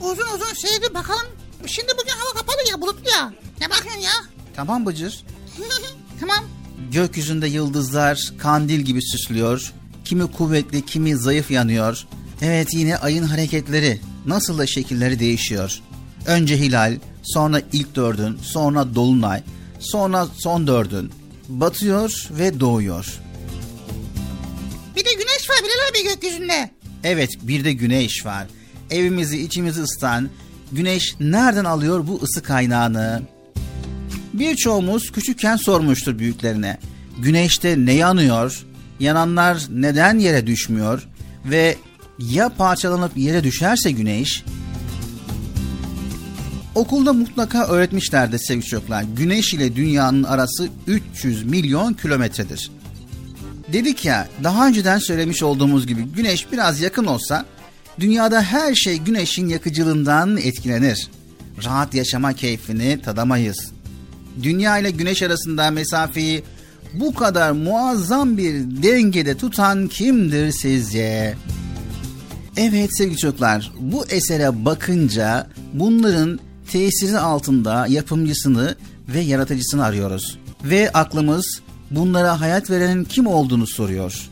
uzun 0.00 0.26
uzun 0.34 0.54
seyredip 0.54 0.94
bakalım. 0.94 1.26
Şimdi 1.66 1.92
bugün 2.02 2.12
hava 2.12 2.32
kapalı 2.32 2.70
ya 2.70 2.80
bulutlu 2.80 3.10
ya. 3.10 3.32
Ne 3.60 3.70
bakıyorsun 3.70 4.00
ya? 4.00 4.12
Tamam 4.54 4.86
Bıcır. 4.86 5.24
tamam. 6.20 6.55
Gökyüzünde 6.92 7.46
yıldızlar 7.46 8.32
kandil 8.38 8.80
gibi 8.80 9.02
süslüyor. 9.02 9.72
Kimi 10.04 10.32
kuvvetli, 10.32 10.86
kimi 10.86 11.16
zayıf 11.16 11.50
yanıyor. 11.50 12.06
Evet 12.42 12.74
yine 12.74 12.96
ayın 12.96 13.24
hareketleri, 13.24 14.00
nasıl 14.26 14.58
da 14.58 14.66
şekilleri 14.66 15.18
değişiyor. 15.18 15.80
Önce 16.26 16.58
hilal, 16.58 16.98
sonra 17.22 17.62
ilk 17.72 17.94
dördün, 17.96 18.38
sonra 18.42 18.94
dolunay, 18.94 19.42
sonra 19.80 20.26
son 20.38 20.66
dördün. 20.66 21.12
Batıyor 21.48 22.28
ve 22.30 22.60
doğuyor. 22.60 23.20
Bir 24.96 25.04
de 25.04 25.12
güneş 25.12 25.50
var 25.50 25.56
Bilal 25.62 25.90
abi 25.90 26.14
gökyüzünde. 26.14 26.70
Evet 27.04 27.30
bir 27.42 27.64
de 27.64 27.72
güneş 27.72 28.26
var. 28.26 28.46
Evimizi 28.90 29.42
içimizi 29.42 29.82
ısıtan 29.82 30.30
güneş 30.72 31.14
nereden 31.20 31.64
alıyor 31.64 32.06
bu 32.06 32.20
ısı 32.22 32.42
kaynağını? 32.42 33.22
Birçoğumuz 34.38 35.12
küçükken 35.12 35.56
sormuştur 35.56 36.18
büyüklerine. 36.18 36.78
Güneşte 37.18 37.76
ne 37.78 37.92
yanıyor? 37.92 38.66
Yananlar 39.00 39.62
neden 39.70 40.18
yere 40.18 40.46
düşmüyor? 40.46 41.08
Ve 41.44 41.76
ya 42.18 42.48
parçalanıp 42.48 43.16
yere 43.16 43.44
düşerse 43.44 43.90
güneş? 43.90 44.44
Okulda 46.74 47.12
mutlaka 47.12 47.66
öğretmişlerdi 47.66 48.38
sevgili 48.38 48.66
çocuklar. 48.66 49.04
Güneş 49.16 49.54
ile 49.54 49.76
dünyanın 49.76 50.22
arası 50.22 50.68
300 50.86 51.44
milyon 51.44 51.92
kilometredir. 51.94 52.70
Dedik 53.72 54.04
ya 54.04 54.28
daha 54.44 54.66
önceden 54.68 54.98
söylemiş 54.98 55.42
olduğumuz 55.42 55.86
gibi 55.86 56.02
güneş 56.02 56.52
biraz 56.52 56.80
yakın 56.80 57.04
olsa 57.04 57.46
dünyada 58.00 58.42
her 58.42 58.74
şey 58.74 58.98
güneşin 58.98 59.48
yakıcılığından 59.48 60.36
etkilenir. 60.36 61.08
Rahat 61.64 61.94
yaşama 61.94 62.32
keyfini 62.32 63.02
tadamayız. 63.02 63.75
Dünya 64.42 64.78
ile 64.78 64.90
güneş 64.90 65.22
arasında 65.22 65.70
mesafeyi 65.70 66.42
bu 66.94 67.14
kadar 67.14 67.50
muazzam 67.50 68.36
bir 68.36 68.54
dengede 68.82 69.36
tutan 69.36 69.88
kimdir 69.88 70.50
sizce? 70.50 71.34
Evet 72.56 72.96
sevgili 72.96 73.16
çocuklar 73.16 73.72
bu 73.80 74.06
esere 74.06 74.64
bakınca 74.64 75.46
bunların 75.72 76.40
tesiri 76.72 77.18
altında 77.18 77.86
yapımcısını 77.86 78.74
ve 79.08 79.20
yaratıcısını 79.20 79.84
arıyoruz. 79.84 80.38
Ve 80.64 80.90
aklımız 80.92 81.60
bunlara 81.90 82.40
hayat 82.40 82.70
verenin 82.70 83.04
kim 83.04 83.26
olduğunu 83.26 83.66
soruyor. 83.66 84.28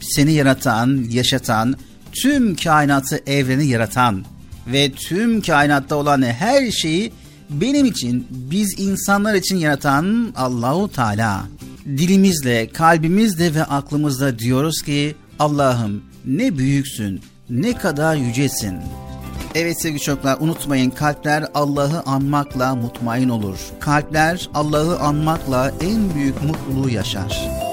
Seni 0.00 0.32
yaratan, 0.32 1.04
yaşatan, 1.10 1.76
tüm 2.12 2.56
kainatı, 2.56 3.20
evreni 3.26 3.66
yaratan 3.66 4.24
ve 4.66 4.92
tüm 4.92 5.40
kainatta 5.40 5.96
olan 5.96 6.22
her 6.22 6.70
şeyi 6.70 7.12
benim 7.50 7.86
için, 7.86 8.26
biz 8.30 8.80
insanlar 8.80 9.34
için 9.34 9.56
yaratan 9.56 10.32
Allahu 10.36 10.92
Teala. 10.92 11.44
Dilimizle, 11.86 12.68
kalbimizle 12.68 13.54
ve 13.54 13.64
aklımızla 13.64 14.38
diyoruz 14.38 14.82
ki 14.82 15.16
Allah'ım 15.38 16.02
ne 16.24 16.58
büyüksün, 16.58 17.20
ne 17.50 17.72
kadar 17.72 18.16
yücesin. 18.16 18.74
Evet 19.54 19.82
sevgili 19.82 20.00
çocuklar 20.00 20.38
unutmayın 20.40 20.90
kalpler 20.90 21.44
Allah'ı 21.54 22.02
anmakla 22.06 22.74
mutmain 22.74 23.28
olur. 23.28 23.58
Kalpler 23.80 24.48
Allah'ı 24.54 24.98
anmakla 24.98 25.72
en 25.80 26.14
büyük 26.14 26.42
mutluluğu 26.42 26.90
yaşar. 26.90 27.67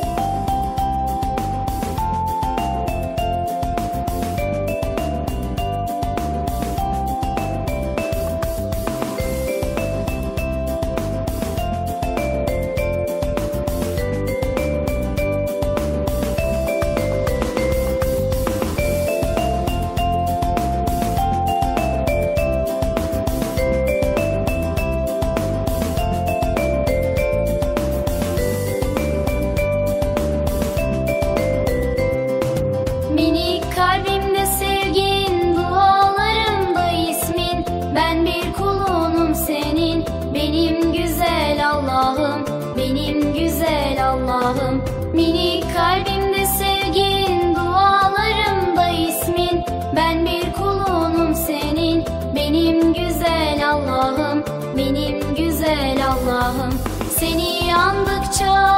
Benim 52.55 52.93
güzel 52.93 53.69
Allah'ım, 53.69 54.43
benim 54.77 55.35
güzel 55.35 55.97
Allah'ım. 56.07 56.73
Seni 57.19 57.75
andıkça 57.75 58.75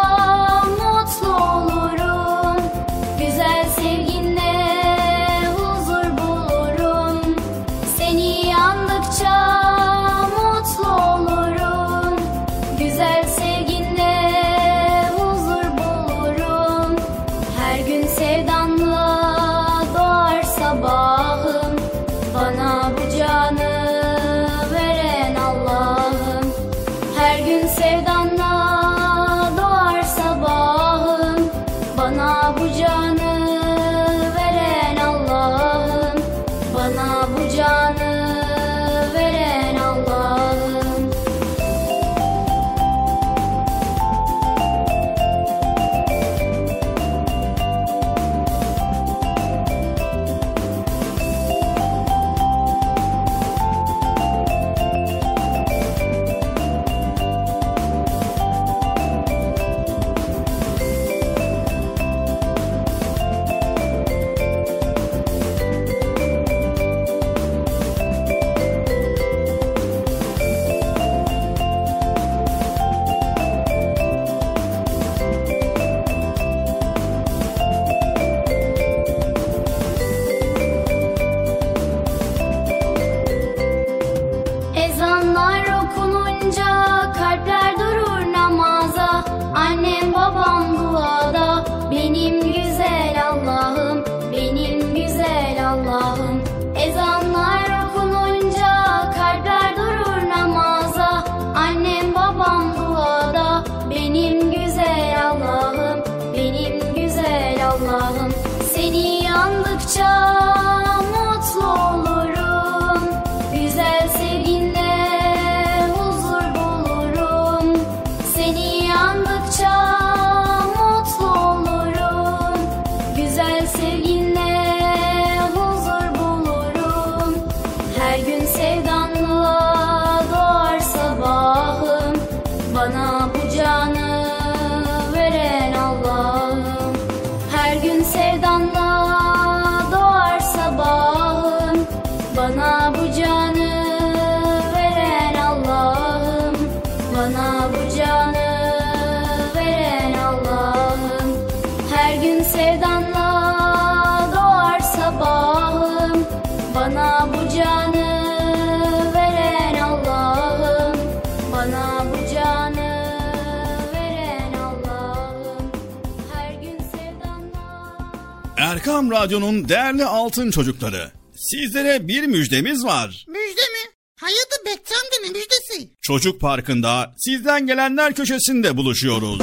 Radyo'nun 169.22 169.70
değerli 169.70 170.06
altın 170.06 170.52
çocukları. 170.52 171.12
Sizlere 171.36 172.08
bir 172.08 172.24
müjdemiz 172.24 172.86
var. 172.86 173.26
Müjde 173.28 173.62
mi? 173.62 173.92
Hayırdır 174.20 174.66
Bekçam'da 174.66 175.16
ne 175.24 175.30
müjdesi? 175.30 175.92
Çocuk 176.02 176.42
Parkı'nda 176.42 177.14
sizden 177.18 177.68
gelenler 177.68 178.14
köşesinde 178.14 178.78
buluşuyoruz. 178.78 179.42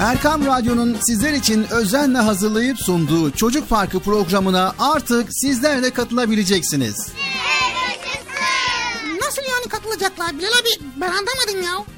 Erkam 0.00 0.46
Radyo'nun 0.46 0.96
sizler 1.06 1.32
için 1.32 1.66
özenle 1.70 2.18
hazırlayıp 2.18 2.78
sunduğu 2.78 3.30
Çocuk 3.30 3.68
Parkı 3.68 4.00
programına 4.00 4.74
artık 4.78 5.28
sizler 5.30 5.82
de 5.82 5.90
katılabileceksiniz. 5.90 7.08
Nasıl 9.20 9.42
yani 9.42 9.68
katılacaklar 9.68 10.38
Bilal 10.38 10.48
abi? 10.48 10.84
Ben 10.96 11.08
anlamadım 11.08 11.62
ya. 11.64 11.97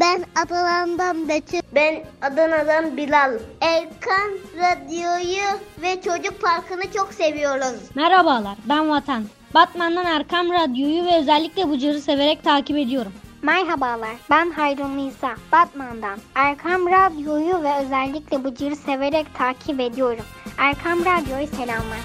Ben 0.00 0.24
Adana'dan 0.36 1.28
Betül. 1.28 1.60
Ben 1.74 2.04
Adana'dan 2.22 2.96
Bilal. 2.96 3.32
Erkan 3.60 4.30
Radyo'yu 4.56 5.60
ve 5.82 6.00
Çocuk 6.02 6.42
Parkı'nı 6.42 6.92
çok 6.96 7.14
seviyoruz. 7.14 7.80
Merhabalar 7.94 8.56
ben 8.68 8.90
Vatan. 8.90 9.24
Batman'dan 9.54 10.06
Erkam 10.06 10.52
Radyo'yu 10.52 11.04
ve 11.04 11.18
özellikle 11.18 11.70
Bıcır'ı 11.70 12.00
severek 12.00 12.44
takip 12.44 12.76
ediyorum. 12.76 13.12
Merhabalar, 13.42 14.16
ben 14.30 14.50
Hayrun 14.50 14.96
Nisa, 14.96 15.34
Batman'dan. 15.52 16.18
Erkam 16.34 16.86
Radyo'yu 16.86 17.62
ve 17.62 17.76
özellikle 17.84 18.44
Bıcır'ı 18.44 18.76
severek 18.76 19.34
takip 19.34 19.80
ediyorum. 19.80 20.24
Erkam 20.58 20.98
Radyo'yu 21.00 21.46
selamlar. 21.46 21.98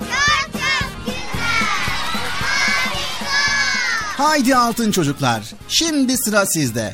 Haydi 4.17 4.55
altın 4.55 4.91
çocuklar. 4.91 5.53
Şimdi 5.67 6.17
sıra 6.17 6.45
sizde. 6.45 6.93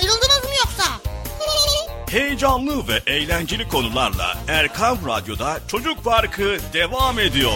Ayrıldınız 0.00 0.44
mı 0.44 0.50
yoksa? 0.64 0.84
Heyecanlı 2.10 2.88
ve 2.88 3.12
eğlenceli 3.12 3.68
konularla 3.68 4.38
Erkam 4.48 4.98
Radyo'da 5.06 5.60
Çocuk 5.68 6.04
Parkı 6.04 6.58
devam 6.72 7.18
ediyor. 7.18 7.52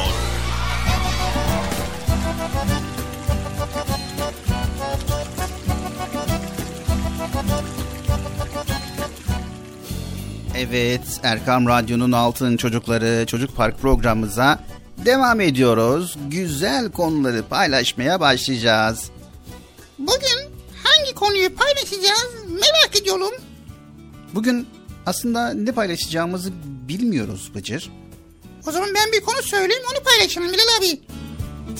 Evet, 10.56 11.20
Erkam 11.22 11.68
Radyo'nun 11.68 12.12
Altın 12.12 12.56
Çocukları 12.56 13.26
Çocuk 13.26 13.56
Park 13.56 13.80
programımıza 13.80 14.58
devam 15.04 15.40
ediyoruz. 15.40 16.16
Güzel 16.28 16.90
konuları 16.90 17.42
paylaşmaya 17.42 18.20
başlayacağız. 18.20 19.10
Bugün 19.98 20.33
hangi 21.14 21.26
konuyu 21.26 21.54
paylaşacağız 21.54 22.34
merak 22.48 22.96
ediyorum. 23.02 23.32
Bugün 24.34 24.66
aslında 25.06 25.54
ne 25.54 25.72
paylaşacağımızı 25.72 26.52
bilmiyoruz 26.88 27.50
Bıcır. 27.54 27.90
O 28.68 28.70
zaman 28.72 28.88
ben 28.94 29.12
bir 29.12 29.20
konu 29.20 29.42
söyleyeyim 29.42 29.82
onu 29.92 30.04
paylaşalım 30.04 30.48
Bilal 30.48 30.78
abi. 30.78 31.00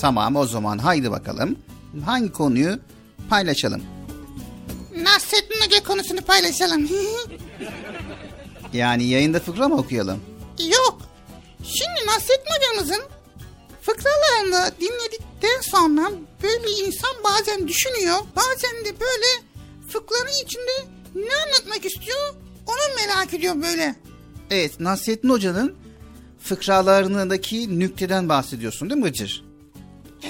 Tamam 0.01 0.37
o 0.37 0.47
zaman 0.47 0.79
haydi 0.79 1.11
bakalım. 1.11 1.57
Hangi 2.05 2.33
konuyu 2.33 2.79
paylaşalım? 3.31 3.83
Nasrettin 5.03 5.61
Hoca 5.67 5.83
konusunu 5.83 6.21
paylaşalım. 6.21 6.89
Yani 8.73 9.05
yayında 9.05 9.41
fıkra 9.41 9.69
mı 9.69 9.77
okuyalım? 9.77 10.21
Yok. 10.59 10.99
Şimdi 11.65 12.07
Nasrettin 12.07 12.51
hocamızın 12.57 13.03
fıkralarını 13.87 14.73
dinledikten 14.81 15.61
sonra 15.61 16.11
böyle 16.43 16.71
insan 16.71 17.11
bazen 17.25 17.69
düşünüyor. 17.69 18.17
Bazen 18.37 18.85
de 18.85 19.01
böyle 19.01 19.27
fıkranın 19.89 20.45
içinde 20.45 20.95
Ne 21.15 21.37
anlatmak 21.47 21.85
istiyor? 21.85 22.35
Onu 22.67 22.97
merak 22.97 23.35
ediyorum 23.35 23.63
böyle. 23.63 23.95
Evet 24.51 24.81
Nasrettin 24.81 25.29
Hoca'nın 25.29 25.77
fıkralarındaki 26.41 27.79
nükteden 27.79 28.29
bahsediyorsun 28.29 28.91
değil 28.91 29.01
mi 29.01 29.07
Bıcır? 29.07 29.45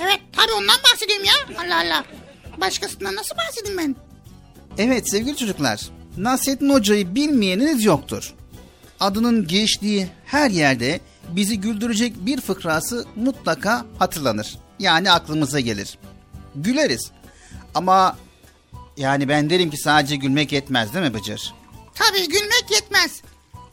Evet 0.03 0.21
tabii 0.33 0.53
ondan 0.53 0.77
bahsediyorum 0.93 1.25
ya. 1.25 1.65
Allah 1.65 1.77
Allah. 1.77 2.05
Başkasından 2.61 3.17
nasıl 3.17 3.37
bahsedeyim 3.37 3.79
ben? 3.79 3.97
Evet 4.79 5.11
sevgili 5.11 5.37
çocuklar. 5.37 5.89
Nasrettin 6.19 6.71
Hoca'yı 6.71 7.15
bilmeyeniniz 7.15 7.85
yoktur. 7.85 8.35
Adının 9.01 9.47
geçtiği 9.47 10.09
her 10.25 10.51
yerde 10.51 11.01
bizi 11.29 11.61
güldürecek 11.61 12.27
bir 12.27 12.41
fıkrası 12.41 13.05
mutlaka 13.17 13.85
hatırlanır. 13.99 14.59
Yani 14.79 15.11
aklımıza 15.11 15.61
gelir. 15.61 15.99
Güleriz. 16.55 17.11
Ama 17.75 18.17
yani 18.97 19.29
ben 19.29 19.51
derim 19.51 19.71
ki 19.71 19.77
sadece 19.77 20.17
gülmek 20.17 20.53
yetmez 20.53 20.95
değil 20.95 21.05
mi 21.05 21.15
Bıcır? 21.15 21.55
Tabii 21.95 22.29
gülmek 22.29 22.65
yetmez. 22.71 23.23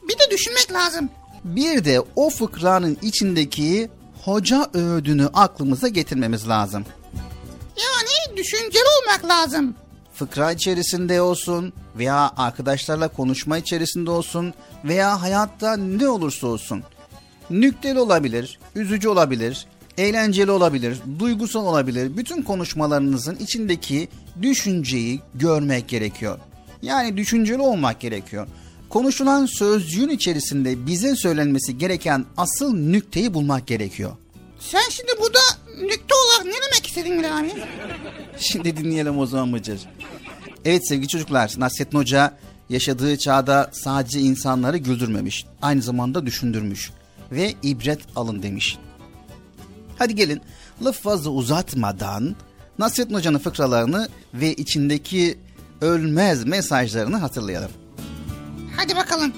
Bir 0.03 0.13
de 0.13 0.31
düşünmek 0.31 0.71
lazım. 0.71 1.09
Bir 1.43 1.85
de 1.85 2.01
o 2.15 2.29
fıkranın 2.29 2.97
içindeki 3.01 3.89
hoca 4.25 4.69
öğüdünü 4.73 5.27
aklımıza 5.33 5.87
getirmemiz 5.87 6.47
lazım. 6.47 6.85
Yani 7.77 8.37
düşünceli 8.37 8.83
olmak 9.01 9.25
lazım. 9.25 9.75
Fıkra 10.13 10.51
içerisinde 10.51 11.21
olsun 11.21 11.73
veya 11.95 12.31
arkadaşlarla 12.37 13.07
konuşma 13.07 13.57
içerisinde 13.57 14.11
olsun 14.11 14.53
veya 14.85 15.21
hayatta 15.21 15.77
ne 15.77 16.09
olursa 16.09 16.47
olsun. 16.47 16.83
Nükteli 17.51 17.99
olabilir, 17.99 18.59
üzücü 18.75 19.09
olabilir, 19.09 19.65
eğlenceli 19.97 20.51
olabilir, 20.51 20.97
duygusal 21.19 21.65
olabilir. 21.65 22.17
Bütün 22.17 22.41
konuşmalarınızın 22.41 23.35
içindeki 23.35 24.07
düşünceyi 24.41 25.19
görmek 25.35 25.87
gerekiyor. 25.87 26.39
Yani 26.81 27.17
düşünceli 27.17 27.61
olmak 27.61 27.99
gerekiyor. 27.99 28.47
Konuşulan 28.89 29.45
sözcüğün 29.45 30.09
içerisinde 30.09 30.85
bize 30.85 31.15
söylenmesi 31.15 31.77
gereken 31.77 32.25
asıl 32.37 32.75
nükteyi 32.75 33.33
bulmak 33.33 33.67
gerekiyor. 33.67 34.11
Sen 34.59 34.89
şimdi 34.89 35.11
burada 35.21 35.39
nükte 35.81 36.15
olarak 36.15 36.45
ne 36.45 36.61
demek 36.69 36.87
istedin 36.87 37.19
Bilal 37.19 37.39
abi? 37.39 37.51
Şimdi 38.39 38.77
dinleyelim 38.77 39.19
o 39.19 39.25
zaman 39.25 39.53
Bıcır. 39.53 39.81
Evet 40.65 40.87
sevgili 40.87 41.07
çocuklar 41.07 41.53
Nasrettin 41.57 41.97
Hoca 41.97 42.37
yaşadığı 42.69 43.17
çağda 43.17 43.69
sadece 43.73 44.19
insanları 44.19 44.77
güldürmemiş. 44.77 45.45
Aynı 45.61 45.81
zamanda 45.81 46.25
düşündürmüş 46.25 46.91
ve 47.31 47.55
ibret 47.63 47.99
alın 48.15 48.43
demiş. 48.43 48.77
Hadi 49.97 50.15
gelin 50.15 50.41
laf 50.85 51.01
fazla 51.01 51.29
uzatmadan 51.29 52.35
Nasrettin 52.79 53.13
Hoca'nın 53.13 53.39
fıkralarını 53.39 54.09
ve 54.33 54.53
içindeki 54.53 55.39
ölmez 55.81 56.43
mesajlarını 56.45 57.17
hatırlayalım. 57.17 57.71
Hadi 58.77 58.95
bakalım. 58.95 59.33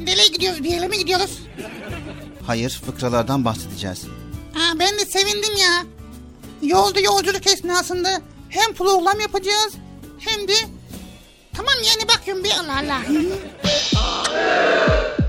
Nereye 0.00 0.28
gidiyoruz? 0.28 0.62
Bir 0.64 0.70
yere 0.70 0.88
mi 0.88 0.98
gidiyoruz? 0.98 1.38
Hayır 2.46 2.82
fıkralardan 2.86 3.44
bahsedeceğiz. 3.44 4.04
Ha, 4.54 4.78
ben 4.78 4.98
de 4.98 5.04
sevindim 5.04 5.56
ya. 5.60 5.84
Yolda 6.62 7.00
yolculuk 7.00 7.46
esnasında 7.46 8.22
hem 8.48 8.74
program 8.74 9.20
yapacağız 9.20 9.74
hem 10.18 10.48
de... 10.48 10.54
Tamam 11.52 11.74
yani 11.86 12.08
bakıyorum 12.08 12.44
bir 12.44 12.50
Allah 12.50 12.78
Allah. 12.78 13.02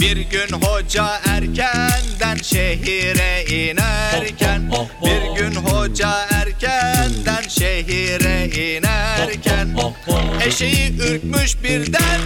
Bir 0.00 0.16
gün 0.16 0.52
hoca 0.62 1.20
erkenden 1.26 2.36
şehire 2.42 3.44
inerken 3.44 4.72
Bir 5.04 5.40
gün 5.40 5.54
hoca 5.54 6.26
erkenden 6.30 7.48
şehire 7.48 8.46
inerken 8.46 9.76
Eşeği 10.46 10.96
ürkmüş 11.00 11.62
birden 11.64 12.20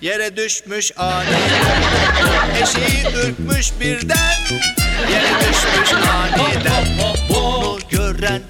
Yere 0.00 0.36
düşmüş 0.36 0.92
aniden 0.96 1.82
Eşeği 2.62 3.04
ürkmüş 3.24 3.72
birden 3.80 4.36
Yere 5.12 5.30
düşmüş 5.40 5.92
aniden 5.92 6.86
Bunu 7.28 7.78
gören 7.90 8.42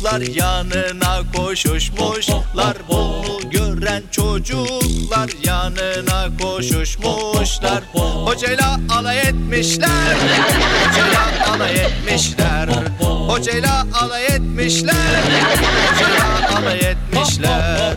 çocuklar 0.00 0.20
yanına 0.20 1.22
koşuşmuşlar 1.36 2.76
Bunu 2.88 3.50
gören 3.50 4.02
çocuklar 4.10 5.30
yanına 5.44 6.28
koşuşmuşlar 6.42 7.82
Hocayla 8.24 8.80
alay 8.90 9.18
etmişler 9.18 10.16
Hocayla 10.88 11.54
alay 11.54 11.74
etmişler. 11.74 12.68
Hocayla 13.28 13.86
alay 14.02 14.26
etmişler 14.26 15.22
Hocayla 15.92 16.58
alay 16.58 16.78
etmişler 16.78 17.96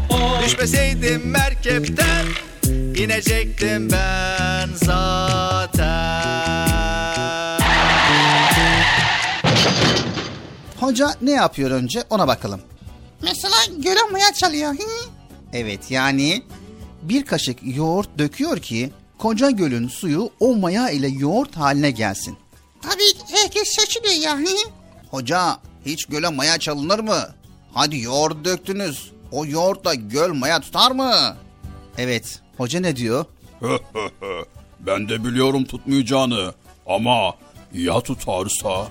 Düşmeseydim 0.51 1.29
merkepten 1.29 2.25
inecektim 2.95 3.91
ben 3.91 4.69
zaten 4.73 5.81
Hoca 10.79 11.15
ne 11.21 11.31
yapıyor 11.31 11.71
önce 11.71 12.03
ona 12.09 12.27
bakalım. 12.27 12.61
Mesela 13.21 13.55
göle 13.77 13.99
maya 14.11 14.33
çalıyor. 14.33 14.73
Hı? 14.73 15.09
Evet 15.53 15.91
yani 15.91 16.43
bir 17.01 17.25
kaşık 17.25 17.57
yoğurt 17.63 18.17
döküyor 18.17 18.57
ki 18.59 18.89
koca 19.17 19.49
gölün 19.49 19.87
suyu 19.87 20.29
o 20.39 20.55
maya 20.55 20.89
ile 20.89 21.07
yoğurt 21.07 21.57
haline 21.57 21.91
gelsin. 21.91 22.37
Tabii 22.81 23.37
herkes 23.41 23.75
şaşırıyor 23.75 24.15
yani. 24.15 24.57
Hoca 25.11 25.57
hiç 25.85 26.05
göle 26.05 26.29
maya 26.29 26.57
çalınır 26.59 26.99
mı? 26.99 27.19
Hadi 27.73 27.99
yoğurt 27.99 28.45
döktünüz. 28.45 29.11
O 29.31 29.45
yoğurtla 29.45 29.93
göl 29.93 30.33
maya 30.33 30.59
tutar 30.59 30.91
mı? 30.91 31.11
Evet 31.97 32.39
hoca 32.57 32.79
ne 32.79 32.95
diyor? 32.95 33.25
ben 34.79 35.09
de 35.09 35.23
biliyorum 35.23 35.63
tutmayacağını 35.63 36.53
ama 36.87 37.33
ya 37.73 38.01
tutarsa? 38.01 38.87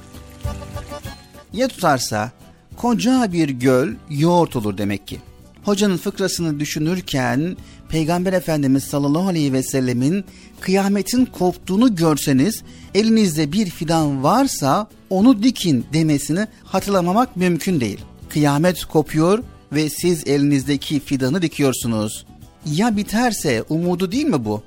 Ya 1.52 1.68
tutarsa 1.68 2.30
koca 2.76 3.32
bir 3.32 3.48
göl 3.48 3.88
yoğurt 4.10 4.56
olur 4.56 4.78
demek 4.78 5.06
ki. 5.06 5.18
Hocanın 5.64 5.96
fıkrasını 5.96 6.60
düşünürken 6.60 7.56
Peygamber 7.88 8.32
Efendimiz 8.32 8.84
sallallahu 8.84 9.28
aleyhi 9.28 9.52
ve 9.52 9.62
sellemin 9.62 10.24
kıyametin 10.60 11.24
koptuğunu 11.24 11.96
görseniz 11.96 12.62
elinizde 12.94 13.52
bir 13.52 13.70
fidan 13.70 14.22
varsa 14.22 14.86
onu 15.10 15.42
dikin 15.42 15.86
demesini 15.92 16.46
hatırlamamak 16.64 17.36
mümkün 17.36 17.80
değil. 17.80 18.00
Kıyamet 18.28 18.84
kopuyor 18.84 19.38
ve 19.72 19.90
siz 19.90 20.26
elinizdeki 20.26 21.00
fidanı 21.00 21.42
dikiyorsunuz. 21.42 22.26
Ya 22.66 22.96
biterse 22.96 23.62
umudu 23.68 24.12
değil 24.12 24.26
mi 24.26 24.44
bu? 24.44 24.62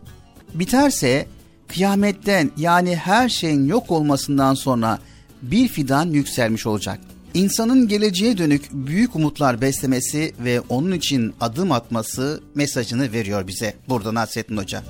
Biterse 0.53 1.27
kıyametten 1.67 2.51
yani 2.57 2.95
her 2.95 3.29
şeyin 3.29 3.67
yok 3.67 3.91
olmasından 3.91 4.53
sonra 4.53 4.99
bir 5.41 5.67
fidan 5.67 6.09
yükselmiş 6.09 6.65
olacak. 6.65 6.99
İnsanın 7.33 7.87
geleceğe 7.87 8.37
dönük 8.37 8.73
büyük 8.73 9.15
umutlar 9.15 9.61
beslemesi 9.61 10.33
ve 10.39 10.61
onun 10.61 10.91
için 10.91 11.33
adım 11.41 11.71
atması 11.71 12.43
mesajını 12.55 13.11
veriyor 13.11 13.47
bize 13.47 13.73
burada 13.89 14.13
Nasrettin 14.13 14.57
Hoca. 14.57 14.83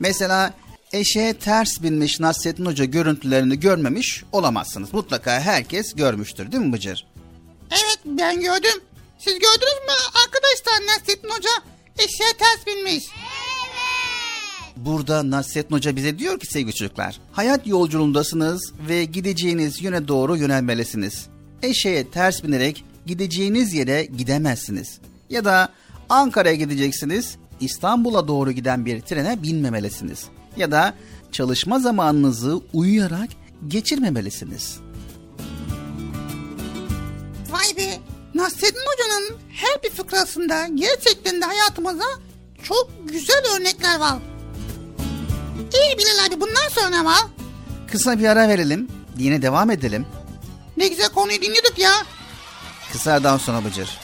Mesela 0.00 0.54
eşeğe 0.92 1.34
ters 1.34 1.82
binmiş 1.82 2.20
Nasrettin 2.20 2.66
Hoca 2.66 2.84
görüntülerini 2.84 3.60
görmemiş 3.60 4.24
olamazsınız. 4.32 4.94
Mutlaka 4.94 5.40
herkes 5.40 5.94
görmüştür 5.94 6.52
değil 6.52 6.64
mi 6.64 6.72
Bıcır? 6.72 7.06
Evet 7.70 7.98
ben 8.04 8.40
gördüm. 8.40 8.82
Siz 9.18 9.32
gördünüz 9.32 9.78
mü 9.86 9.94
arkadaşlar 10.24 10.86
Nasrettin 10.86 11.28
Hoca 11.28 11.50
eşeğe 11.98 12.32
ters 12.38 12.66
binmiş. 12.66 13.04
Burada 14.76 15.30
Nasrettin 15.30 15.74
Hoca 15.76 15.96
bize 15.96 16.18
diyor 16.18 16.40
ki 16.40 16.46
sevgili 16.46 16.74
çocuklar. 16.74 17.20
Hayat 17.32 17.66
yolculuğundasınız 17.66 18.72
ve 18.88 19.04
gideceğiniz 19.04 19.82
yöne 19.82 20.08
doğru 20.08 20.36
yönelmelisiniz. 20.36 21.26
Eşeğe 21.62 22.10
ters 22.10 22.44
binerek 22.44 22.84
gideceğiniz 23.06 23.74
yere 23.74 24.04
gidemezsiniz. 24.04 24.98
Ya 25.30 25.44
da 25.44 25.68
Ankara'ya 26.08 26.54
gideceksiniz, 26.54 27.36
İstanbul'a 27.60 28.28
doğru 28.28 28.52
giden 28.52 28.86
bir 28.86 29.00
trene 29.00 29.42
binmemelisiniz. 29.42 30.24
Ya 30.56 30.70
da 30.70 30.94
çalışma 31.32 31.78
zamanınızı 31.78 32.60
uyuyarak 32.72 33.28
geçirmemelisiniz. 33.68 34.80
Be 38.38 38.42
Nasrettin 38.42 38.80
Hoca'nın 38.86 39.38
her 39.52 39.82
bir 39.82 39.90
fıkrasında 39.90 40.66
gerçekten 40.74 41.40
de 41.40 41.44
hayatımıza 41.44 42.04
çok 42.62 42.90
güzel 43.04 43.42
örnekler 43.56 44.00
var. 44.00 44.18
İyi 45.74 45.98
Bilal 45.98 46.26
abi 46.26 46.40
bundan 46.40 46.68
sonra 46.68 47.04
var. 47.04 47.22
Kısa 47.92 48.18
bir 48.18 48.24
ara 48.24 48.48
verelim, 48.48 48.88
yine 49.18 49.42
devam 49.42 49.70
edelim. 49.70 50.06
Ne 50.76 50.88
güzel 50.88 51.08
konuyu 51.08 51.42
dinliyorduk 51.42 51.78
ya. 51.78 51.92
Kısa 52.92 53.12
aradan 53.12 53.38
sonra 53.38 53.64
Bıcır. 53.64 53.98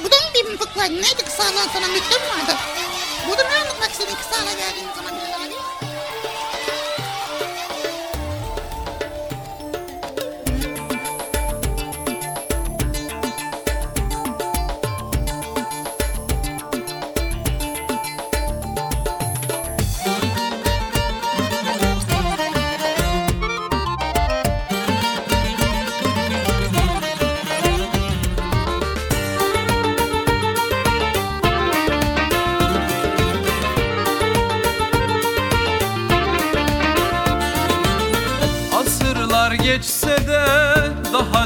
Bu 0.00 0.04
da 0.04 0.16
mı 0.16 0.50
bir 0.52 0.58
fıkra? 0.58 0.84
Neydi 0.84 1.24
kısa 1.24 1.42
aradan 1.42 1.68
sonra 1.72 1.86
mi 1.86 1.94
vardı? 1.94 2.58
Burada 3.28 3.42
ne 3.42 3.54
anlatmak 3.54 3.90
istedin 3.90 4.14
kısa 4.14 4.42
ara 4.42 4.58
verdiğin 4.58 4.88
zaman 4.96 5.14
Bilal 5.14 5.33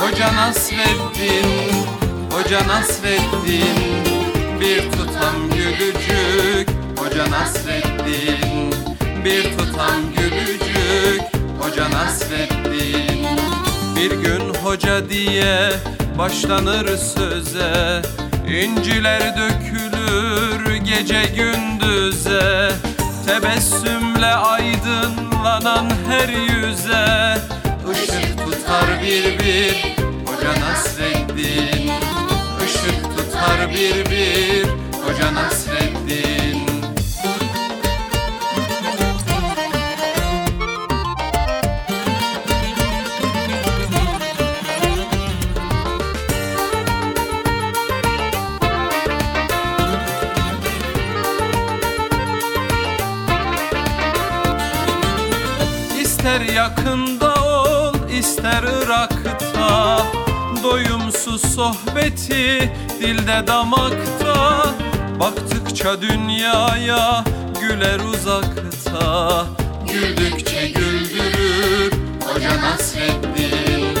Hoca 0.00 0.32
Nasreddin 0.32 1.72
Hoca 2.30 2.68
Nasreddin 2.68 4.04
Bir 4.60 4.92
tutam 4.92 5.50
gülücük. 5.50 6.68
Hoca 6.98 7.30
Nasreddin 7.30 8.74
Bir 9.24 9.42
tutam 9.42 10.02
gülücük. 10.16 11.22
Hoca 11.60 11.90
Nasreddin 11.90 13.26
Bir 13.96 14.10
gün 14.10 14.54
hoca 14.54 15.10
diye 15.10 15.70
başlanır 16.18 16.96
söze. 16.96 18.02
İnciler 18.62 19.36
dökülür 19.36 20.76
gece 20.76 21.22
gündüze. 21.36 22.70
Tebessümle 23.26 24.34
aydınlanan 24.34 25.90
her 26.08 26.28
yüze. 26.28 27.38
Işık 27.92 28.37
tutar 28.68 29.02
bir 29.02 29.38
bir 29.38 29.96
Hoca 30.26 30.60
Nasreddin. 30.60 31.90
Işık 32.66 33.16
tutar 33.16 33.70
bir 33.70 34.10
bir 34.10 34.66
Hoca 35.02 35.34
Nasreddin. 35.34 36.68
İster 56.00 56.40
yakında 56.40 57.17
ol 57.17 57.17
ister 58.48 58.62
Irak'ta 58.62 60.06
Doyumsuz 60.62 61.54
sohbeti 61.54 62.72
dilde 63.00 63.46
damakta. 63.46 64.64
Baktıkça 65.20 66.02
dünyaya 66.02 67.24
güler 67.60 68.00
uzakta. 68.00 69.46
Güldükçe 69.92 70.68
güldürür 70.68 71.92
Hoca 72.26 72.60
Nasreddin. 72.60 73.96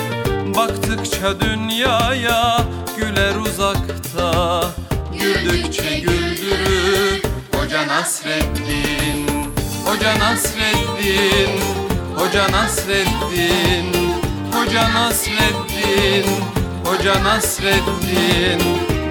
Baktıkça 0.56 1.40
dünyaya 1.40 2.60
güler 2.96 3.34
uzakta. 3.36 4.64
Güldükçe 5.12 5.98
güldürür 5.98 7.22
Hoca 7.54 7.86
Nasreddin. 7.86 9.28
Hoca 9.84 10.18
Nasreddin 10.18 11.60
Hoca 12.16 12.52
Nasreddin 12.52 14.07
Hoca 14.68 14.88
Nasreddin 14.94 16.26
Hoca 16.84 17.24
Nasreddin. 17.24 18.60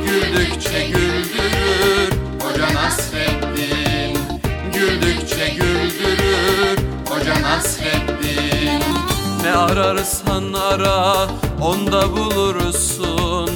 Güldükçe 0.05 0.87
güldürür 0.87 2.13
Hoca 2.41 2.73
Nasreddin. 2.73 4.17
Güldükçe 4.73 5.49
güldürür 5.49 6.77
Hoca 7.09 7.41
Nasreddin. 7.41 8.83
Ne 9.43 9.51
ararsan 9.51 10.53
ara 10.53 11.27
onda 11.61 12.17
bulursun. 12.17 13.49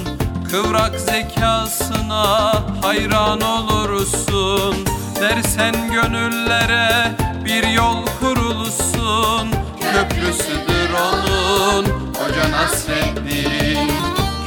Kıvrak 0.52 1.00
zekasına 1.00 2.54
hayran 2.82 3.42
olursun 3.42 4.76
Dersen 5.22 5.92
gönüllere 5.92 7.12
bir 7.46 7.68
yol 7.68 8.06
kurulsun. 8.20 9.52
Köprüsüdür 9.82 10.90
onun 10.94 11.86
Hoca 12.16 12.52
Nasreddin. 12.52 13.92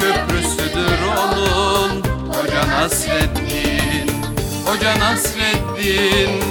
Köprüsüdür 0.01 0.99
onun 1.19 2.03
Hoca 2.29 2.69
Nasreddin. 2.69 4.11
Hoca 4.67 4.99
Nasreddin 4.99 6.43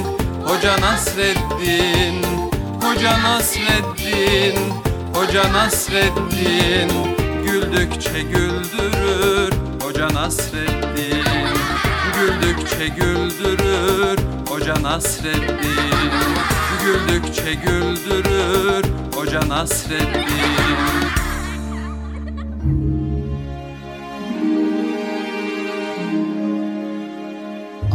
Hoca 0.45 0.82
Nasreddin. 0.82 2.24
Hoca 2.82 3.24
Nasreddin 3.24 4.56
Hoca 5.14 5.54
Nasreddin. 5.54 6.91
Güldükçe 7.45 8.22
güldürür 8.22 9.54
Hoca 9.82 10.14
Nasreddin 10.14 11.03
Güldükçe 12.24 12.88
güldürür 12.88 14.20
Hoca 14.50 14.82
Nasreddin 14.82 16.12
Güldükçe 16.84 17.54
güldürür 17.54 18.86
Hoca 19.16 19.50
Nasreddin 19.50 20.24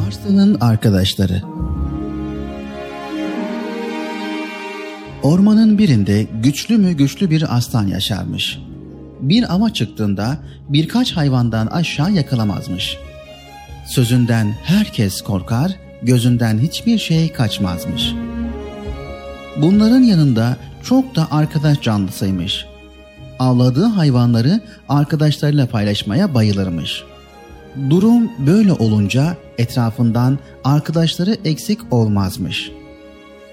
Arslan'ın 0.07 0.61
arkadaşları 0.61 1.43
Ormanın 5.23 5.79
birinde 5.79 6.27
güçlü 6.43 6.79
mü 6.79 6.93
güçlü 6.93 7.31
bir 7.31 7.57
aslan 7.57 7.87
yaşarmış. 7.87 8.59
Bir 9.21 9.55
ava 9.55 9.73
çıktığında 9.73 10.39
birkaç 10.69 11.13
hayvandan 11.13 11.67
aşağı 11.67 12.13
yakalamazmış. 12.13 12.99
Sözünden 13.89 14.55
herkes 14.65 15.21
korkar, 15.21 15.73
gözünden 16.03 16.59
hiçbir 16.59 16.99
şey 16.99 17.33
kaçmazmış. 17.33 18.15
Bunların 19.57 20.03
yanında 20.03 20.57
çok 20.83 21.17
da 21.17 21.29
arkadaş 21.31 21.83
canlısıymış. 21.83 22.67
avladığı 23.39 23.85
hayvanları 23.85 24.61
arkadaşlarıyla 24.89 25.67
paylaşmaya 25.67 26.35
bayılırmış. 26.35 27.05
Durum 27.91 28.31
böyle 28.47 28.73
olunca 28.73 29.37
etrafından 29.59 30.39
arkadaşları 30.65 31.37
eksik 31.45 31.79
olmazmış. 31.91 32.71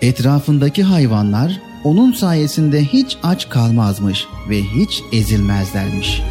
Etrafındaki 0.02 0.84
hayvanlar 0.84 1.62
onun 1.84 2.12
sayesinde 2.12 2.84
hiç 2.84 3.18
aç 3.24 3.50
kalmazmış 3.50 4.26
ve 4.50 4.62
hiç 4.64 5.02
ezilmezlermiş. 5.14 6.22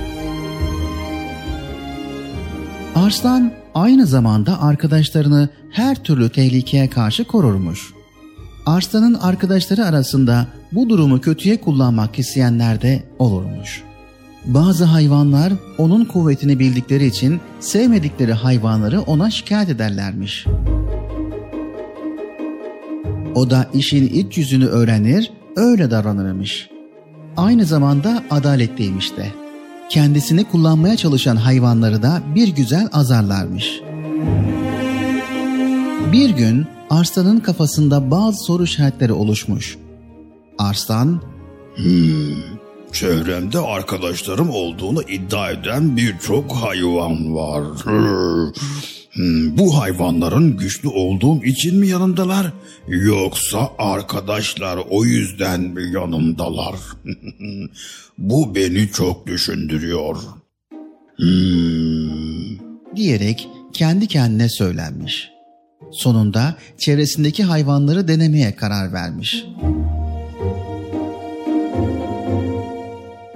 Arslan 2.94 3.52
aynı 3.75 4.07
zamanda 4.07 4.63
arkadaşlarını 4.63 5.49
her 5.71 5.97
türlü 5.97 6.31
tehlikeye 6.31 6.91
karşı 6.91 7.25
korurmuş. 7.25 7.95
Arslan'ın 8.67 9.15
arkadaşları 9.15 9.85
arasında 9.85 10.47
bu 10.73 10.89
durumu 10.89 11.21
kötüye 11.21 11.61
kullanmak 11.61 12.19
isteyenler 12.19 12.83
de 12.83 13.03
olurmuş. 13.19 13.83
Bazı 14.45 14.85
hayvanlar 14.85 15.53
onun 15.79 16.05
kuvvetini 16.05 16.59
bildikleri 16.59 17.07
için 17.07 17.41
sevmedikleri 17.61 18.33
hayvanları 18.33 19.01
ona 19.01 19.31
şikayet 19.31 19.69
ederlermiş. 19.69 20.47
O 23.35 23.51
da 23.51 23.67
işin 23.75 24.07
iç 24.07 24.39
yüzünü 24.39 24.67
öğrenir, 24.67 25.33
öyle 25.57 25.91
davranırmış. 25.91 26.71
Aynı 27.37 27.65
zamanda 27.65 28.25
adaletliymiş 28.31 29.17
de. 29.17 29.44
Kendisini 29.89 30.44
kullanmaya 30.44 30.97
çalışan 30.97 31.36
hayvanları 31.36 32.02
da 32.02 32.23
bir 32.35 32.48
güzel 32.48 32.89
azarlarmış. 32.93 33.81
Bir 36.12 36.31
gün 36.31 36.66
Arslan'ın 36.90 37.40
kafasında 37.40 38.11
bazı 38.11 38.44
soru 38.44 38.65
işaretleri 38.65 39.12
oluşmuş. 39.12 39.78
Arslan, 40.59 41.20
Hmm, 41.77 42.43
çevremde 42.93 43.59
arkadaşlarım 43.59 44.51
olduğunu 44.51 45.02
iddia 45.02 45.51
eden 45.51 45.97
birçok 45.97 46.52
hayvan 46.52 47.35
var. 47.35 47.62
Hmm, 49.15 49.59
bu 49.59 49.78
hayvanların 49.78 50.57
güçlü 50.57 50.89
olduğum 50.89 51.45
için 51.45 51.77
mi 51.77 51.89
yanımdalar? 51.89 52.53
Yoksa 52.89 53.70
arkadaşlar 53.78 54.78
o 54.91 55.05
yüzden 55.05 55.61
mi 55.61 55.82
yanımdalar? 55.95 56.74
bu 58.19 58.55
beni 58.55 58.91
çok 58.91 59.27
düşündürüyor. 59.27 60.16
Hmm. 61.16 62.59
diyerek 62.97 63.49
kendi 63.73 64.07
kendine 64.07 64.49
söylenmiş. 64.49 65.31
Sonunda 65.93 66.57
çevresindeki 66.78 67.45
hayvanları 67.45 68.09
denemeye 68.09 68.57
karar 68.57 68.93
vermiş. 68.93 69.45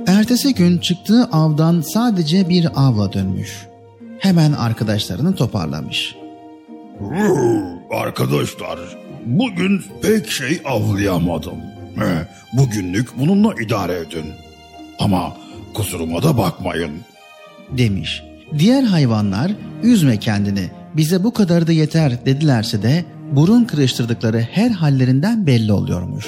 Ertesi 0.07 0.55
gün 0.55 0.79
çıktığı 0.79 1.25
avdan 1.25 1.81
sadece 1.81 2.49
bir 2.49 2.87
avla 2.87 3.13
dönmüş. 3.13 3.68
Hemen 4.19 4.53
arkadaşlarını 4.53 5.35
toparlamış. 5.35 6.17
Arkadaşlar, 7.91 8.79
bugün 9.27 9.83
pek 10.03 10.31
şey 10.31 10.61
avlayamadım. 10.65 11.59
Bugünlük 12.53 13.19
bununla 13.19 13.55
idare 13.63 13.93
edin. 13.93 14.25
Ama 14.99 15.37
kusuruma 15.75 16.23
da 16.23 16.39
bakmayın. 16.39 16.91
demiş. 17.71 18.23
Diğer 18.59 18.83
hayvanlar 18.83 19.53
üzme 19.83 20.17
kendini 20.17 20.71
bize 20.97 21.25
bu 21.25 21.33
kadar 21.33 21.67
da 21.67 21.73
yeter 21.73 22.27
dedilerse 22.27 22.83
de 22.83 23.05
burun 23.33 23.65
kırıştırdıkları 23.65 24.41
her 24.41 24.71
hallerinden 24.71 25.47
belli 25.47 25.73
oluyormuş. 25.73 26.27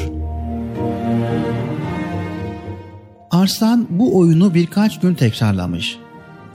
Arslan 3.30 3.86
bu 3.90 4.18
oyunu 4.18 4.54
birkaç 4.54 5.00
gün 5.00 5.14
tekrarlamış. 5.14 5.98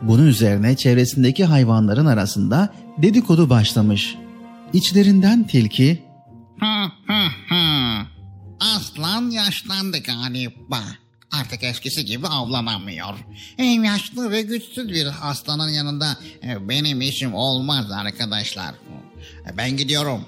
Bunun 0.01 0.27
üzerine 0.27 0.75
çevresindeki 0.75 1.45
hayvanların 1.45 2.05
arasında 2.05 2.73
dedikodu 2.97 3.49
başlamış. 3.49 4.15
İçlerinden 4.73 5.47
tilki. 5.47 6.03
Aslan 8.75 9.29
yaşlandı 9.29 9.97
galiba. 9.97 10.81
Artık 11.31 11.63
eskisi 11.63 12.05
gibi 12.05 12.27
avlanamıyor. 12.27 13.13
Hem 13.57 13.83
yaşlı 13.83 14.31
ve 14.31 14.41
güçsüz 14.41 14.89
bir 14.89 15.07
aslanın 15.21 15.69
yanında 15.69 16.17
e, 16.43 16.69
benim 16.69 17.01
işim 17.01 17.33
olmaz 17.33 17.91
arkadaşlar. 17.91 18.75
E, 19.47 19.57
Ben 19.57 19.77
gidiyorum. 19.77 20.21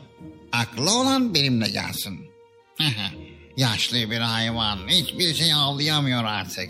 Aklı 0.52 0.99
olan 0.99 1.34
benimle 1.34 1.69
gelsin. 1.69 2.19
Yaşlı 3.57 4.11
bir 4.11 4.19
hayvan 4.19 4.77
hiçbir 4.88 5.34
şey 5.34 5.53
avlayamıyor 5.53 6.23
artık. 6.23 6.69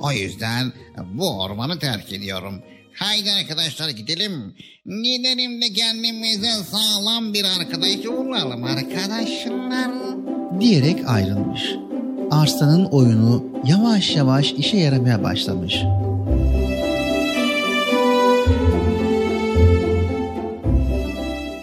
O 0.00 0.12
yüzden 0.12 0.72
bu 1.12 1.40
ormanı 1.40 1.78
terk 1.78 2.12
ediyorum. 2.12 2.62
Haydi 2.94 3.32
arkadaşlar 3.32 3.88
gidelim. 3.88 4.54
Gidelim 4.86 5.62
de 5.62 5.72
kendimize 5.72 6.50
sağlam 6.70 7.34
bir 7.34 7.44
arkadaş 7.44 8.04
bulalım 8.06 8.64
arkadaşlar. 8.64 9.90
diyerek 10.60 11.08
ayrılmış. 11.08 11.62
Arslan'ın 12.30 12.84
oyunu 12.84 13.44
yavaş 13.64 14.16
yavaş 14.16 14.52
işe 14.52 14.76
yaramaya 14.76 15.22
başlamış. 15.22 15.74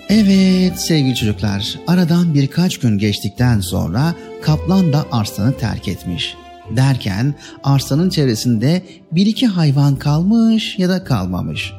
Evet 0.10 0.80
sevgili 0.80 1.16
çocuklar, 1.16 1.80
aradan 1.88 2.34
birkaç 2.34 2.78
gün 2.78 2.98
geçtikten 2.98 3.60
sonra 3.60 4.16
kaplan 4.42 4.94
da 4.94 5.06
arslanı 5.12 5.58
terk 5.58 5.88
etmiş. 5.88 6.36
Derken 6.76 7.36
arslanın 7.64 8.10
çevresinde 8.10 8.86
bir 9.12 9.26
iki 9.26 9.48
hayvan 9.48 9.96
kalmış 9.96 10.80
ya 10.80 10.90
da 10.90 11.04
kalmamış. 11.04 11.74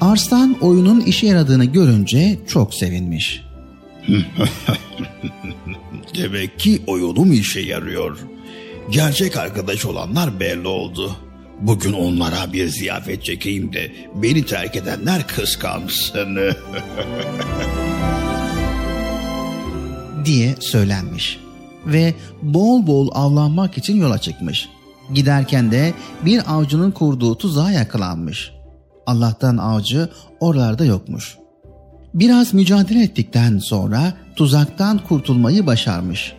Arslan 0.00 0.56
oyunun 0.60 1.00
işe 1.00 1.26
yaradığını 1.26 1.64
görünce 1.64 2.38
çok 2.48 2.74
sevinmiş. 2.74 3.42
Demek 6.18 6.58
ki 6.58 6.82
oyunum 6.86 7.32
işe 7.32 7.60
yarıyor. 7.60 8.18
Gerçek 8.90 9.36
arkadaş 9.36 9.86
olanlar 9.86 10.40
belli 10.40 10.68
oldu. 10.68 11.16
Bugün 11.60 11.92
onlara 11.92 12.52
bir 12.52 12.68
ziyafet 12.68 13.24
çekeyim 13.24 13.72
de 13.72 13.92
beni 14.14 14.46
terk 14.46 14.76
edenler 14.76 15.26
kıskansın. 15.26 16.38
diye 20.24 20.54
söylenmiş 20.60 21.40
ve 21.86 22.14
bol 22.42 22.86
bol 22.86 23.10
avlanmak 23.12 23.78
için 23.78 23.96
yola 23.96 24.18
çıkmış. 24.18 24.68
Giderken 25.14 25.70
de 25.70 25.94
bir 26.24 26.54
avcının 26.54 26.90
kurduğu 26.90 27.38
tuzağa 27.38 27.70
yakalanmış. 27.70 28.52
Allah'tan 29.06 29.56
avcı 29.56 30.08
oralarda 30.40 30.84
yokmuş. 30.84 31.38
Biraz 32.14 32.54
mücadele 32.54 33.02
ettikten 33.02 33.58
sonra 33.58 34.12
tuzaktan 34.36 34.98
kurtulmayı 34.98 35.66
başarmış. 35.66 36.32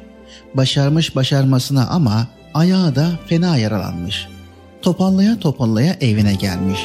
Başarmış 0.53 1.15
başarmasına 1.15 1.87
ama 1.87 2.27
ayağı 2.53 2.95
da 2.95 3.11
fena 3.27 3.57
yaralanmış. 3.57 4.27
Topallaya 4.81 5.39
topallaya 5.39 5.93
evine 6.01 6.35
gelmiş. 6.35 6.80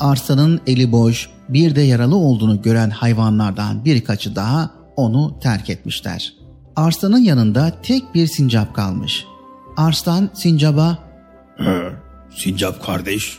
Arslanın 0.00 0.60
eli 0.66 0.92
boş, 0.92 1.30
bir 1.48 1.76
de 1.76 1.80
yaralı 1.80 2.16
olduğunu 2.16 2.62
gören 2.62 2.90
hayvanlardan 2.90 3.84
birkaçı 3.84 4.36
daha 4.36 4.70
onu 4.96 5.38
terk 5.40 5.70
etmişler. 5.70 6.34
Arslanın 6.76 7.18
yanında 7.18 7.82
tek 7.82 8.14
bir 8.14 8.26
sincap 8.26 8.74
kalmış. 8.74 9.24
Arslan 9.76 10.30
sincaba 10.34 10.98
Sincap 12.36 12.86
kardeş, 12.86 13.38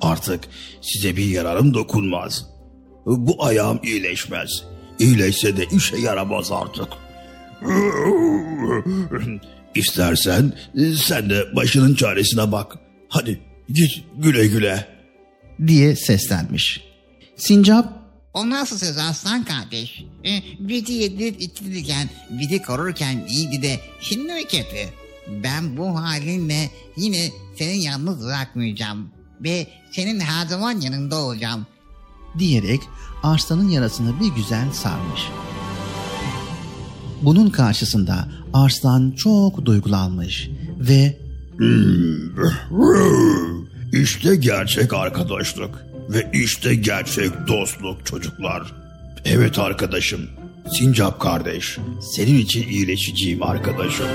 artık 0.00 0.40
size 0.80 1.16
bir 1.16 1.26
yararım 1.26 1.74
dokunmaz. 1.74 2.46
Bu 3.06 3.44
ayağım 3.44 3.80
iyileşmez. 3.82 4.64
İyileşse 4.98 5.56
de 5.56 5.64
işe 5.64 5.96
yaramaz 5.96 6.52
artık. 6.52 6.88
İstersen 9.74 10.52
sen 10.96 11.30
de 11.30 11.56
başının 11.56 11.94
çaresine 11.94 12.52
bak. 12.52 12.78
Hadi 13.08 13.40
git 13.68 14.04
güle 14.16 14.46
güle. 14.46 14.88
diye 15.66 15.96
seslenmiş. 15.96 16.80
Sincap 17.36 18.02
O 18.34 18.50
nasıl 18.50 18.78
söz 18.78 18.98
aslan 18.98 19.44
kardeş? 19.44 20.04
E, 20.24 20.42
bizi 20.58 20.92
yedirip 20.92 21.40
içtirirken, 21.40 22.10
bizi 22.30 22.62
korurken 22.62 23.26
iyiydi 23.28 23.62
de 23.62 23.80
şimdi 24.00 24.32
mi 24.32 24.44
kötü? 24.44 24.88
Ben 25.44 25.76
bu 25.76 26.00
halinle 26.00 26.70
yine 26.96 27.30
seni 27.58 27.82
yalnız 27.82 28.24
bırakmayacağım. 28.24 29.10
Ve 29.40 29.66
senin 29.92 30.20
her 30.20 30.46
zaman 30.46 30.80
yanında 30.80 31.16
olacağım. 31.16 31.66
diyerek 32.38 32.80
arslanın 33.22 33.68
yarasını 33.68 34.20
bir 34.20 34.28
güzel 34.42 34.72
sarmış. 34.72 35.20
Bunun 37.22 37.50
karşısında 37.50 38.28
Arslan 38.52 39.10
çok 39.10 39.64
duygulanmış 39.64 40.50
ve 40.78 41.16
işte 43.92 44.36
gerçek 44.36 44.94
arkadaşlık 44.94 45.86
ve 46.10 46.30
işte 46.32 46.74
gerçek 46.74 47.30
dostluk 47.48 48.06
çocuklar. 48.06 48.72
Evet 49.24 49.58
arkadaşım, 49.58 50.20
Sincap 50.72 51.20
kardeş, 51.20 51.78
senin 52.00 52.38
için 52.38 52.68
iyileşeceğim 52.68 53.42
arkadaşım. 53.42 54.06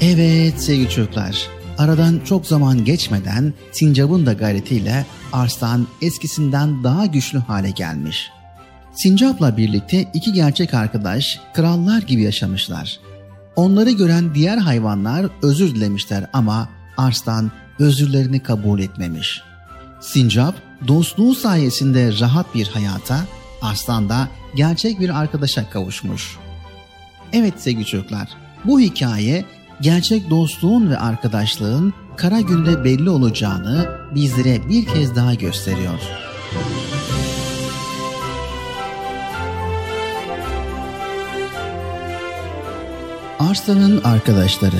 Evet 0.00 0.62
sevgili 0.62 0.90
çocuklar, 0.90 1.48
aradan 1.78 2.20
çok 2.24 2.46
zaman 2.46 2.84
geçmeden 2.84 3.54
Sincap'ın 3.72 4.26
da 4.26 4.32
gayretiyle 4.32 5.06
Arslan 5.32 5.86
eskisinden 6.02 6.84
daha 6.84 7.06
güçlü 7.06 7.38
hale 7.38 7.70
gelmiş. 7.70 8.30
Sincap'la 8.96 9.56
birlikte 9.56 10.10
iki 10.14 10.32
gerçek 10.32 10.74
arkadaş 10.74 11.40
krallar 11.54 12.02
gibi 12.02 12.22
yaşamışlar. 12.22 13.00
Onları 13.56 13.90
gören 13.90 14.34
diğer 14.34 14.58
hayvanlar 14.58 15.26
özür 15.42 15.74
dilemişler 15.74 16.26
ama 16.32 16.68
Arslan 16.96 17.50
özürlerini 17.78 18.42
kabul 18.42 18.80
etmemiş. 18.80 19.42
Sincap 20.00 20.54
dostluğu 20.88 21.34
sayesinde 21.34 22.20
rahat 22.20 22.54
bir 22.54 22.66
hayata, 22.68 23.20
Arslan 23.62 24.08
da 24.08 24.28
gerçek 24.54 25.00
bir 25.00 25.20
arkadaşa 25.20 25.70
kavuşmuş. 25.70 26.36
Evet 27.32 27.54
sevgili 27.56 27.86
çocuklar, 27.86 28.28
bu 28.64 28.80
hikaye 28.80 29.44
gerçek 29.80 30.30
dostluğun 30.30 30.90
ve 30.90 30.98
arkadaşlığın 30.98 31.94
kara 32.16 32.40
günde 32.40 32.84
belli 32.84 33.10
olacağını 33.10 33.88
bizlere 34.14 34.68
bir 34.68 34.86
kez 34.86 35.16
daha 35.16 35.34
gösteriyor. 35.34 36.00
Arslan'ın 43.38 44.02
Arkadaşları. 44.04 44.76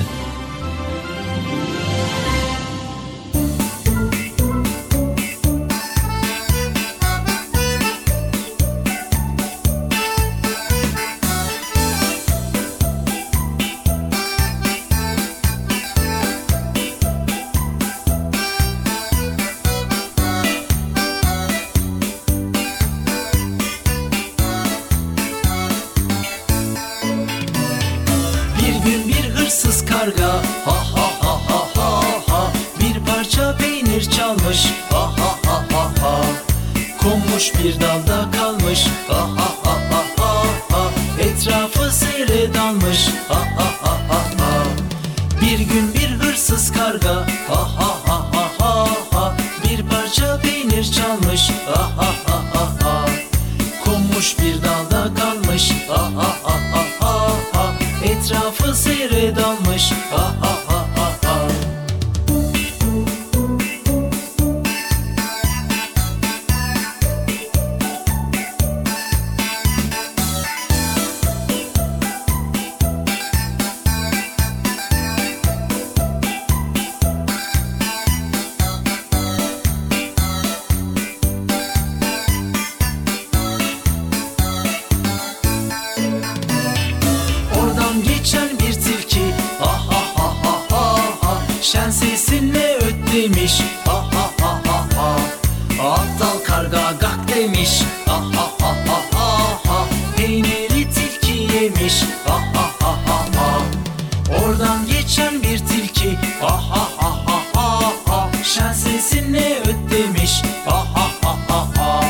uçan 105.07 105.43
bir 105.43 105.57
tilki. 105.57 106.17
Ah 106.43 106.71
ah 106.73 106.89
ah 106.99 107.19
ah 107.27 107.43
ah 107.55 107.93
ah 108.09 108.43
Şansesini 108.43 109.57
öt 109.67 109.91
demiş. 109.91 110.41
Ah 110.67 110.87
ah 110.95 111.11
ah 111.25 111.37
ah 111.49 111.67
ah 111.79 112.03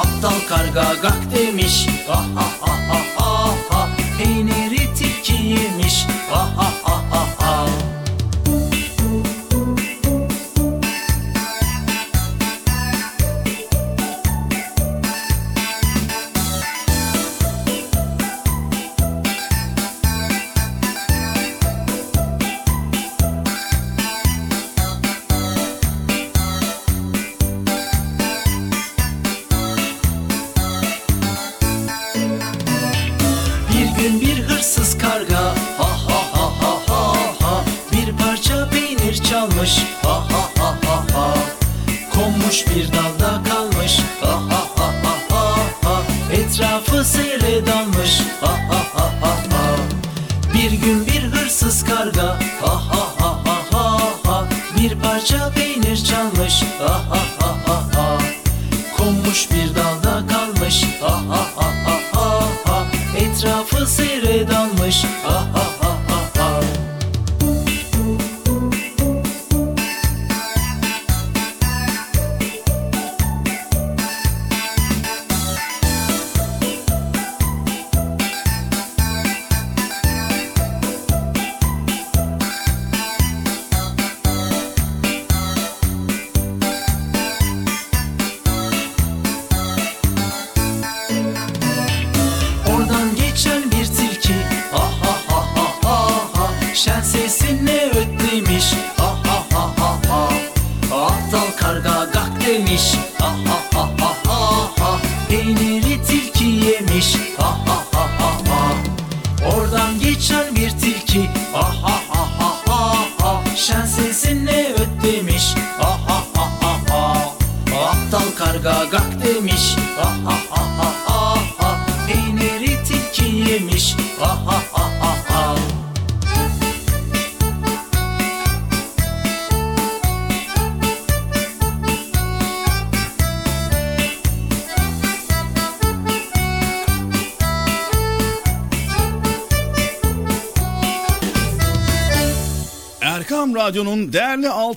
Aptal 0.00 0.48
karga 0.48 0.94
gak 1.02 1.18
demiş. 1.34 1.86
Ah 2.10 2.24
ah 2.38 2.59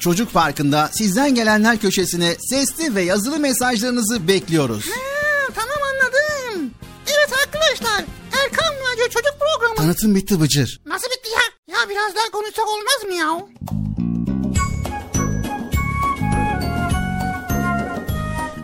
Çocuk 0.00 0.32
Parkı'nda 0.32 0.90
sizden 0.92 1.34
gelenler 1.34 1.78
köşesine 1.78 2.36
sesli 2.50 2.94
ve 2.94 3.02
yazılı 3.02 3.38
mesajlarınızı 3.38 4.28
bekliyoruz. 4.28 4.84
Ha, 4.86 5.52
tamam 5.54 5.78
anladım. 5.92 6.70
Evet 7.06 7.32
arkadaşlar 7.44 8.04
Erkan 8.44 8.74
Radyo 8.74 9.04
Çocuk 9.04 9.34
Programı. 9.40 9.76
Tanıtım 9.76 10.14
bitti 10.14 10.40
Bıcır. 10.40 10.80
Nasıl 10.86 11.06
bitti 11.06 11.30
ya? 11.30 11.74
Ya 11.78 11.88
biraz 11.88 12.14
daha 12.14 12.30
konuşsak 12.32 12.68
olmaz 12.68 13.04
mı 13.06 13.14
ya? 13.14 13.46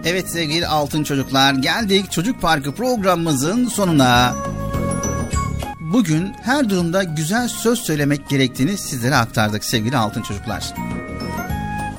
Evet 0.05 0.31
sevgili 0.31 0.67
altın 0.67 1.05
çocuklar 1.05 1.55
geldik 1.55 2.13
Çocuk 2.13 2.41
Parkı 2.41 2.75
programımızın 2.75 3.69
sonuna. 3.69 4.35
Bugün 5.81 6.33
her 6.43 6.71
durumda 6.71 7.03
güzel 7.03 7.49
söz 7.49 7.79
söylemek 7.79 8.29
gerektiğini 8.29 8.79
sizlere 8.79 9.17
aktardık 9.17 9.65
sevgili 9.65 9.97
altın 9.97 10.23
çocuklar. 10.23 10.75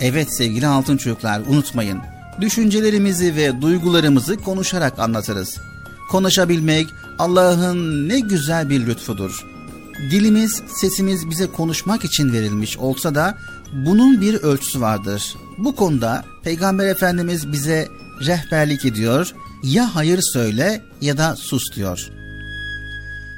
Evet 0.02 0.38
sevgili 0.38 0.68
altın 0.68 0.98
çocuklar 0.98 1.42
unutmayın. 1.48 2.00
Düşüncelerimizi 2.42 3.36
ve 3.36 3.62
duygularımızı 3.62 4.38
konuşarak 4.38 5.00
anlatırız. 5.00 5.58
Konuşabilmek 6.10 6.88
Allah'ın 7.20 8.10
ne 8.10 8.20
güzel 8.20 8.70
bir 8.70 8.88
lütfudur. 8.88 9.46
Dilimiz, 10.12 10.62
sesimiz 10.68 11.30
bize 11.30 11.48
konuşmak 11.48 12.06
için 12.06 12.34
verilmiş 12.34 12.78
olsa 12.78 13.16
da 13.16 13.38
bunun 13.74 14.22
bir 14.22 14.34
ölçüsü 14.34 14.82
vardır. 14.82 15.36
Bu 15.58 15.76
konuda 15.76 16.26
Peygamber 16.44 16.88
Efendimiz 16.88 17.52
bize 17.52 17.88
rehberlik 18.26 18.86
ediyor. 18.86 19.34
Ya 19.64 19.96
hayır 19.96 20.20
söyle 20.22 20.82
ya 21.02 21.18
da 21.18 21.36
sus 21.36 21.64
diyor. 21.76 22.10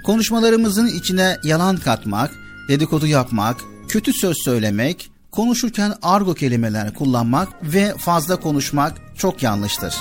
Konuşmalarımızın 0.06 0.88
içine 0.88 1.38
yalan 1.44 1.78
katmak, 1.78 2.32
dedikodu 2.70 3.08
yapmak, 3.08 3.58
kötü 3.88 4.14
söz 4.14 4.38
söylemek, 4.44 5.12
konuşurken 5.32 5.94
argo 6.02 6.34
kelimeler 6.34 6.94
kullanmak 6.94 7.50
ve 7.64 7.94
fazla 7.98 8.36
konuşmak 8.36 8.94
çok 9.18 9.44
yanlıştır. 9.44 9.96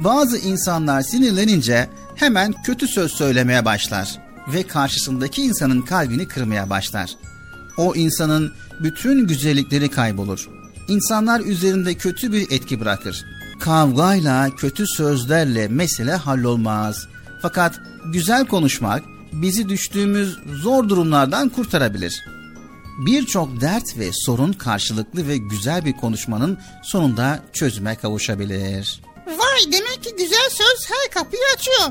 Bazı 0.00 0.38
insanlar 0.38 1.02
sinirlenince 1.02 1.88
hemen 2.14 2.54
kötü 2.64 2.88
söz 2.88 3.12
söylemeye 3.12 3.64
başlar 3.64 4.18
ve 4.52 4.62
karşısındaki 4.62 5.42
insanın 5.42 5.82
kalbini 5.82 6.28
kırmaya 6.28 6.70
başlar. 6.70 7.10
O 7.76 7.94
insanın 7.94 8.52
bütün 8.82 9.26
güzellikleri 9.26 9.90
kaybolur. 9.90 10.48
İnsanlar 10.88 11.40
üzerinde 11.40 11.94
kötü 11.94 12.32
bir 12.32 12.50
etki 12.50 12.80
bırakır. 12.80 13.24
Kavgayla, 13.60 14.50
kötü 14.50 14.86
sözlerle 14.86 15.68
mesele 15.68 16.14
hallolmaz. 16.14 17.06
Fakat 17.42 17.80
güzel 18.12 18.46
konuşmak 18.46 19.02
bizi 19.32 19.68
düştüğümüz 19.68 20.38
zor 20.62 20.88
durumlardan 20.88 21.48
kurtarabilir. 21.48 22.24
Birçok 22.98 23.60
dert 23.60 23.98
ve 23.98 24.10
sorun 24.12 24.52
karşılıklı 24.52 25.28
ve 25.28 25.36
güzel 25.36 25.84
bir 25.84 25.92
konuşmanın 25.92 26.58
sonunda 26.82 27.42
çözüme 27.52 27.96
kavuşabilir. 27.96 29.00
Vay 29.26 29.72
demek 29.72 30.02
ki 30.02 30.10
güzel 30.18 30.50
söz 30.50 30.90
her 30.90 31.10
kapıyı 31.10 31.42
açıyor. 31.56 31.88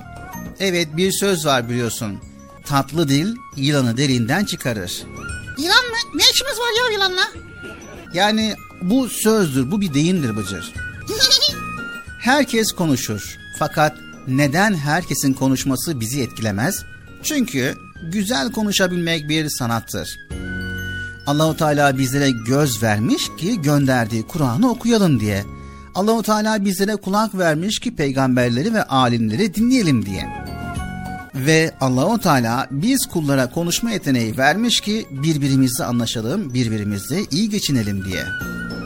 Evet 0.59 0.87
bir 0.97 1.11
söz 1.11 1.45
var 1.45 1.69
biliyorsun. 1.69 2.19
Tatlı 2.65 3.07
dil 3.09 3.35
yılanı 3.57 3.97
derinden 3.97 4.45
çıkarır. 4.45 5.03
Yılan 5.57 5.85
mı? 5.85 5.97
Ne 6.15 6.23
işimiz 6.33 6.59
var 6.59 6.71
ya 6.77 6.93
yılanla? 6.93 7.27
Yani 8.13 8.55
bu 8.81 9.09
sözdür, 9.09 9.71
bu 9.71 9.81
bir 9.81 9.93
deyimdir 9.93 10.37
Bıcır. 10.37 10.73
Herkes 12.21 12.71
konuşur. 12.71 13.37
Fakat 13.59 13.97
neden 14.27 14.75
herkesin 14.75 15.33
konuşması 15.33 15.99
bizi 15.99 16.21
etkilemez? 16.21 16.83
Çünkü 17.23 17.75
güzel 18.11 18.51
konuşabilmek 18.51 19.29
bir 19.29 19.49
sanattır. 19.49 20.17
Allahu 21.27 21.57
Teala 21.57 21.97
bizlere 21.97 22.31
göz 22.31 22.83
vermiş 22.83 23.31
ki 23.37 23.61
gönderdiği 23.61 24.23
Kur'an'ı 24.23 24.69
okuyalım 24.69 25.19
diye. 25.19 25.45
Allahu 25.95 26.23
Teala 26.23 26.65
bizlere 26.65 26.95
kulak 26.95 27.37
vermiş 27.37 27.79
ki 27.79 27.95
peygamberleri 27.95 28.73
ve 28.73 28.83
alimleri 28.83 29.55
dinleyelim 29.55 30.05
diye. 30.05 30.29
Ve 31.35 31.71
Allahu 31.81 32.19
Teala 32.19 32.67
biz 32.71 33.05
kullara 33.05 33.49
konuşma 33.49 33.91
yeteneği 33.91 34.37
vermiş 34.37 34.81
ki 34.81 35.05
birbirimizle 35.11 35.83
anlaşalım, 35.83 36.53
birbirimizle 36.53 37.21
iyi 37.31 37.49
geçinelim 37.49 38.05
diye. 38.05 38.23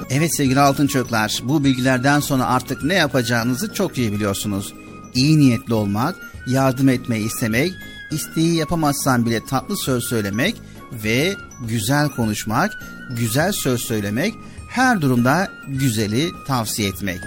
Evet 0.10 0.36
sevgili 0.38 0.60
altın 0.60 0.88
çocuklar, 0.88 1.42
bu 1.44 1.64
bilgilerden 1.64 2.20
sonra 2.20 2.46
artık 2.46 2.84
ne 2.84 2.94
yapacağınızı 2.94 3.74
çok 3.74 3.98
iyi 3.98 4.12
biliyorsunuz. 4.12 4.74
İyi 5.14 5.40
niyetli 5.40 5.74
olmak, 5.74 6.16
yardım 6.48 6.90
etmeyi 6.90 7.26
istemek, 7.26 7.72
isteği 8.12 8.56
yapamazsan 8.56 9.26
bile 9.26 9.46
tatlı 9.46 9.78
söz 9.78 10.04
söylemek 10.04 10.56
ve 10.92 11.36
güzel 11.68 12.10
konuşmak, 12.10 12.72
güzel 13.10 13.52
söz 13.52 13.82
söylemek, 13.82 14.34
her 14.70 15.02
durumda 15.02 15.52
güzeli 15.68 16.30
tavsiye 16.48 16.90
etmek. 16.90 17.20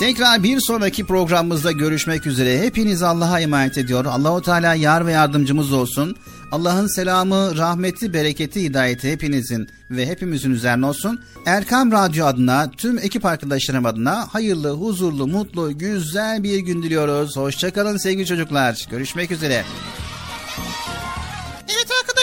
Tekrar 0.00 0.42
bir 0.42 0.58
sonraki 0.60 1.04
programımızda 1.04 1.72
görüşmek 1.72 2.26
üzere. 2.26 2.62
Hepiniz 2.62 3.02
Allah'a 3.02 3.40
emanet 3.40 3.78
ediyor. 3.78 4.04
Allahu 4.04 4.42
Teala 4.42 4.74
yar 4.74 5.06
ve 5.06 5.12
yardımcımız 5.12 5.72
olsun. 5.72 6.16
Allah'ın 6.52 6.86
selamı, 6.86 7.56
rahmeti, 7.56 8.12
bereketi, 8.12 8.62
hidayeti 8.62 9.12
hepinizin 9.12 9.68
ve 9.90 10.06
hepimizin 10.06 10.50
üzerine 10.50 10.86
olsun. 10.86 11.20
Erkam 11.46 11.92
Radyo 11.92 12.26
adına, 12.26 12.70
tüm 12.70 12.98
ekip 12.98 13.24
arkadaşlarım 13.24 13.86
adına 13.86 14.34
hayırlı, 14.34 14.70
huzurlu, 14.70 15.26
mutlu, 15.26 15.78
güzel 15.78 16.42
bir 16.42 16.58
gün 16.58 16.82
diliyoruz. 16.82 17.36
Hoşçakalın 17.36 17.96
sevgili 17.96 18.26
çocuklar. 18.26 18.86
Görüşmek 18.90 19.30
üzere. 19.30 19.64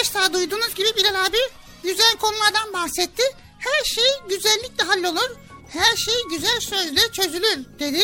Arkadaşlar 0.03 0.33
duyduğunuz 0.33 0.75
gibi 0.75 0.95
Bilal 0.97 1.25
abi 1.25 1.37
güzel 1.83 2.17
konulardan 2.17 2.73
bahsetti. 2.73 3.23
Her 3.59 3.83
şey 3.83 4.03
güzellikle 4.29 4.83
hallolur. 4.83 5.29
Her 5.69 5.95
şey 5.95 6.15
güzel 6.29 6.59
sözle 6.59 7.11
çözülür 7.11 7.65
dedi. 7.79 8.03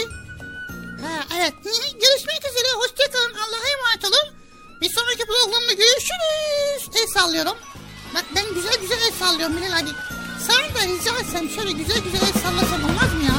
Ha, 1.02 1.26
evet. 1.38 1.54
Görüşmek 1.94 2.46
üzere. 2.52 2.74
Hoşçakalın. 2.76 3.34
Allah'a 3.34 3.68
emanet 3.68 4.06
olun. 4.06 4.36
Bir 4.82 4.90
sonraki 4.90 5.26
programda 5.26 5.74
görüşürüz. 5.74 7.02
El 7.02 7.08
sallıyorum. 7.14 7.58
Bak 8.14 8.26
ben 8.36 8.54
güzel 8.54 8.78
güzel 8.82 9.02
el 9.02 9.14
sallıyorum 9.20 9.58
Bilal 9.58 9.80
abi. 9.80 9.90
Sen 10.48 10.76
de 10.76 10.94
rica 10.94 11.20
etsem 11.20 11.50
şöyle 11.50 11.72
güzel 11.72 12.00
güzel 12.00 12.22
el 12.22 12.42
sallasam 12.42 12.84
olmaz 12.84 13.14
mı 13.14 13.24
ya? 13.24 13.39